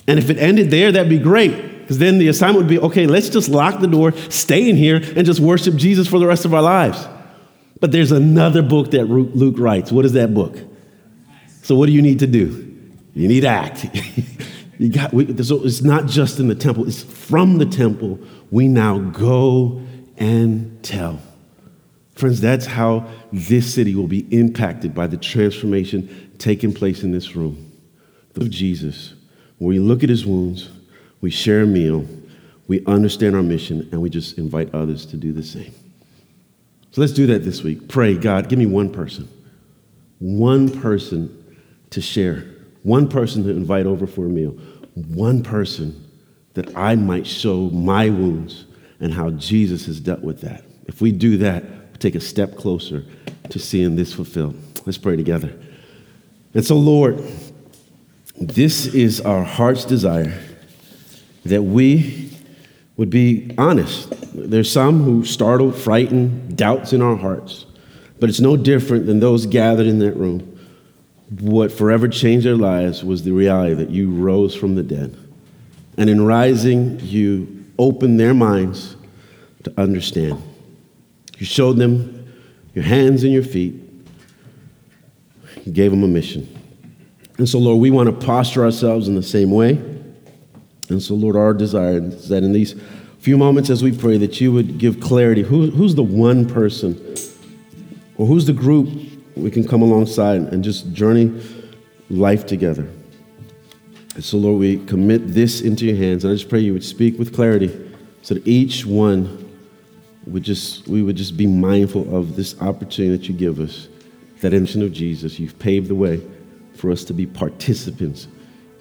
And 0.08 0.20
if 0.20 0.30
it 0.30 0.38
ended 0.38 0.72
there, 0.72 0.92
that'd 0.92 1.10
be 1.10 1.20
great. 1.20 1.80
Because 1.82 1.98
then 1.98 2.18
the 2.18 2.28
assignment 2.28 2.60
would 2.60 2.70
be 2.70 2.80
okay, 2.80 3.08
let's 3.08 3.30
just 3.30 3.50
lock 3.50 3.82
the 3.82 3.88
door, 3.88 4.14
stay 4.30 4.70
in 4.70 4.76
here, 4.76 5.02
and 5.16 5.26
just 5.26 5.40
worship 5.40 5.76
Jesus 5.76 6.08
for 6.08 6.20
the 6.20 6.28
rest 6.28 6.46
of 6.46 6.54
our 6.54 6.62
lives. 6.62 7.06
But 7.80 7.92
there's 7.92 8.12
another 8.12 8.62
book 8.62 8.92
that 8.92 9.06
Luke 9.06 9.56
writes. 9.58 9.92
What 9.92 10.06
is 10.06 10.14
that 10.14 10.34
book? 10.34 10.58
So, 11.64 11.76
what 11.76 11.88
do 11.88 11.92
you 11.92 12.02
need 12.02 12.20
to 12.20 12.28
do? 12.28 12.68
You 13.14 13.28
need 13.28 13.42
to 13.42 13.48
act. 13.48 13.86
You 14.82 14.90
got, 14.90 15.14
we, 15.14 15.44
so 15.44 15.64
it's 15.64 15.84
not 15.84 16.08
just 16.08 16.40
in 16.40 16.48
the 16.48 16.56
temple, 16.56 16.88
it's 16.88 17.04
from 17.04 17.60
the 17.60 17.68
temple. 17.68 18.20
We 18.50 18.68
now 18.68 18.98
go 18.98 19.80
and 20.18 20.82
tell. 20.82 21.20
Friends, 22.16 22.42
that's 22.42 22.66
how 22.66 23.08
this 23.32 23.72
city 23.72 23.94
will 23.94 24.08
be 24.08 24.26
impacted 24.36 24.96
by 24.96 25.06
the 25.06 25.18
transformation 25.18 26.32
taking 26.40 26.74
place 26.74 27.04
in 27.04 27.12
this 27.12 27.36
room. 27.36 27.71
Of 28.36 28.50
Jesus, 28.50 29.14
when 29.58 29.70
we 29.70 29.80
look 29.80 30.04
at 30.04 30.10
his 30.10 30.26
wounds, 30.26 30.70
we 31.20 31.30
share 31.30 31.62
a 31.62 31.68
meal, 31.68 32.06
we 32.68 32.84
understand 32.86 33.36
our 33.36 33.44
mission, 33.44 33.88
and 33.92 34.02
we 34.02 34.10
just 34.10 34.38
invite 34.38 34.74
others 34.74 35.06
to 35.08 35.18
do 35.18 35.34
the 35.34 35.44
same. 35.44 35.74
So 36.92 37.02
let's 37.02 37.14
do 37.14 37.28
that 37.28 37.44
this 37.44 37.64
week. 37.64 37.88
Pray, 37.88 38.16
God, 38.16 38.50
give 38.50 38.58
me 38.60 38.66
one 38.66 38.90
person, 38.90 39.28
one 40.20 40.70
person 40.82 41.58
to 41.90 42.02
share, 42.02 42.46
one 42.84 43.08
person 43.08 43.44
to 43.44 43.50
invite 43.50 43.86
over 43.86 44.08
for 44.08 44.26
a 44.26 44.30
meal, 44.30 44.52
one 44.96 45.44
person 45.44 46.08
that 46.54 46.76
I 46.76 46.96
might 46.96 47.28
show 47.28 47.70
my 47.70 48.10
wounds 48.10 48.66
and 49.00 49.14
how 49.14 49.32
Jesus 49.32 49.86
has 49.86 50.00
dealt 50.00 50.22
with 50.22 50.42
that. 50.42 50.64
If 50.88 51.02
we 51.02 51.12
do 51.12 51.38
that, 51.38 51.64
we 51.64 51.98
take 52.00 52.16
a 52.16 52.22
step 52.22 52.56
closer 52.56 53.06
to 53.50 53.60
seeing 53.60 53.96
this 53.96 54.14
fulfilled. 54.14 54.56
Let's 54.86 54.98
pray 54.98 55.16
together. 55.16 55.54
And 56.54 56.66
so, 56.66 56.76
Lord, 56.76 57.24
this 58.42 58.88
is 58.88 59.22
our 59.22 59.44
heart's 59.44 59.86
desire 59.86 60.38
that 61.46 61.64
we 61.64 62.30
would 62.98 63.10
be 63.10 63.54
honest. 63.58 64.14
There's 64.34 64.72
some 64.72 65.04
who 65.04 65.26
startled, 65.26 65.76
frightened, 65.76 66.58
doubts 66.58 66.94
in 66.94 67.02
our 67.02 67.16
hearts, 67.16 67.66
but 68.20 68.30
it's 68.30 68.40
no 68.40 68.58
different 68.58 69.06
than 69.06 69.20
those 69.20 69.46
gathered 69.46 69.88
in 69.88 70.00
that 70.00 70.16
room 70.16 70.52
what 71.40 71.72
forever 71.72 72.10
changed 72.10 72.46
their 72.46 72.58
lives 72.58 73.04
was 73.04 73.24
the 73.24 73.32
reality 73.32 73.74
that 73.76 73.90
you 73.90 74.12
rose 74.12 74.54
from 74.54 74.76
the 74.76 74.84
dead. 74.84 75.16
And 75.98 76.10
in 76.10 76.26
rising, 76.26 77.00
you 77.00 77.66
opened 77.80 78.20
their 78.20 78.34
minds 78.34 78.98
to 79.64 79.74
understand. 79.80 80.42
You 81.38 81.46
showed 81.46 81.78
them 81.78 82.34
your 82.74 82.84
hands 82.84 83.24
and 83.24 83.32
your 83.32 83.44
feet. 83.44 83.76
You 85.64 85.72
gave 85.72 85.92
them 85.92 86.04
a 86.04 86.08
mission. 86.08 86.61
And 87.42 87.50
so, 87.50 87.58
Lord, 87.58 87.80
we 87.80 87.90
want 87.90 88.08
to 88.08 88.14
posture 88.24 88.64
ourselves 88.64 89.08
in 89.08 89.16
the 89.16 89.24
same 89.24 89.50
way. 89.50 89.72
And 90.90 91.02
so, 91.02 91.16
Lord, 91.16 91.36
our 91.36 91.56
desire 91.56 91.98
is 91.98 92.30
that 92.30 92.44
in 92.44 92.54
these 92.54 92.76
few 93.18 93.36
moments 93.36 93.72
as 93.72 93.82
we 93.82 93.92
pray, 93.92 94.20
that 94.20 94.40
you 94.40 94.52
would 94.52 94.78
give 94.78 95.00
clarity. 95.00 95.42
Who, 95.42 95.72
who's 95.72 95.96
the 95.96 96.04
one 96.04 96.48
person 96.48 97.16
or 98.18 98.28
who's 98.28 98.46
the 98.46 98.54
group 98.54 98.90
we 99.36 99.50
can 99.50 99.68
come 99.68 99.82
alongside 99.82 100.42
and 100.42 100.64
just 100.64 100.94
journey 100.94 101.42
life 102.12 102.46
together. 102.46 102.88
And 104.14 104.24
so, 104.24 104.38
Lord, 104.38 104.60
we 104.60 104.78
commit 104.86 105.34
this 105.34 105.62
into 105.62 105.88
your 105.88 105.98
hands, 105.98 106.24
and 106.24 106.32
I 106.32 106.36
just 106.36 106.48
pray 106.48 106.60
you 106.60 106.74
would 106.74 106.84
speak 106.84 107.18
with 107.18 107.34
clarity 107.34 107.92
so 108.22 108.36
that 108.36 108.48
each 108.48 108.86
one 108.86 109.50
would 110.28 110.44
just, 110.44 110.88
we 110.88 111.02
would 111.02 111.16
just 111.16 111.38
be 111.38 111.48
mindful 111.48 112.16
of 112.16 112.36
this 112.36 112.62
opportunity 112.62 113.18
that 113.18 113.28
you 113.28 113.34
give 113.34 113.60
us, 113.60 113.88
that 114.42 114.54
mission 114.54 114.84
of 114.84 114.94
Jesus. 114.94 115.40
You've 115.40 115.58
paved 115.58 115.88
the 115.88 115.96
way 115.96 116.22
for 116.76 116.92
us 116.92 117.04
to 117.06 117.14
be 117.14 117.26
participants 117.26 118.28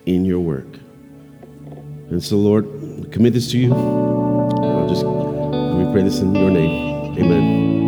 in 0.06 0.24
your 0.24 0.40
work. 0.40 0.66
And 2.10 2.22
so, 2.22 2.36
Lord, 2.36 2.64
commit 3.12 3.32
this 3.32 3.50
to 3.52 3.58
you. 3.58 3.72
I'll 3.72 4.88
just, 4.88 5.04
we 5.04 5.92
pray 5.92 6.02
this 6.02 6.20
in 6.20 6.34
your 6.34 6.50
name. 6.50 7.18
Amen. 7.18 7.79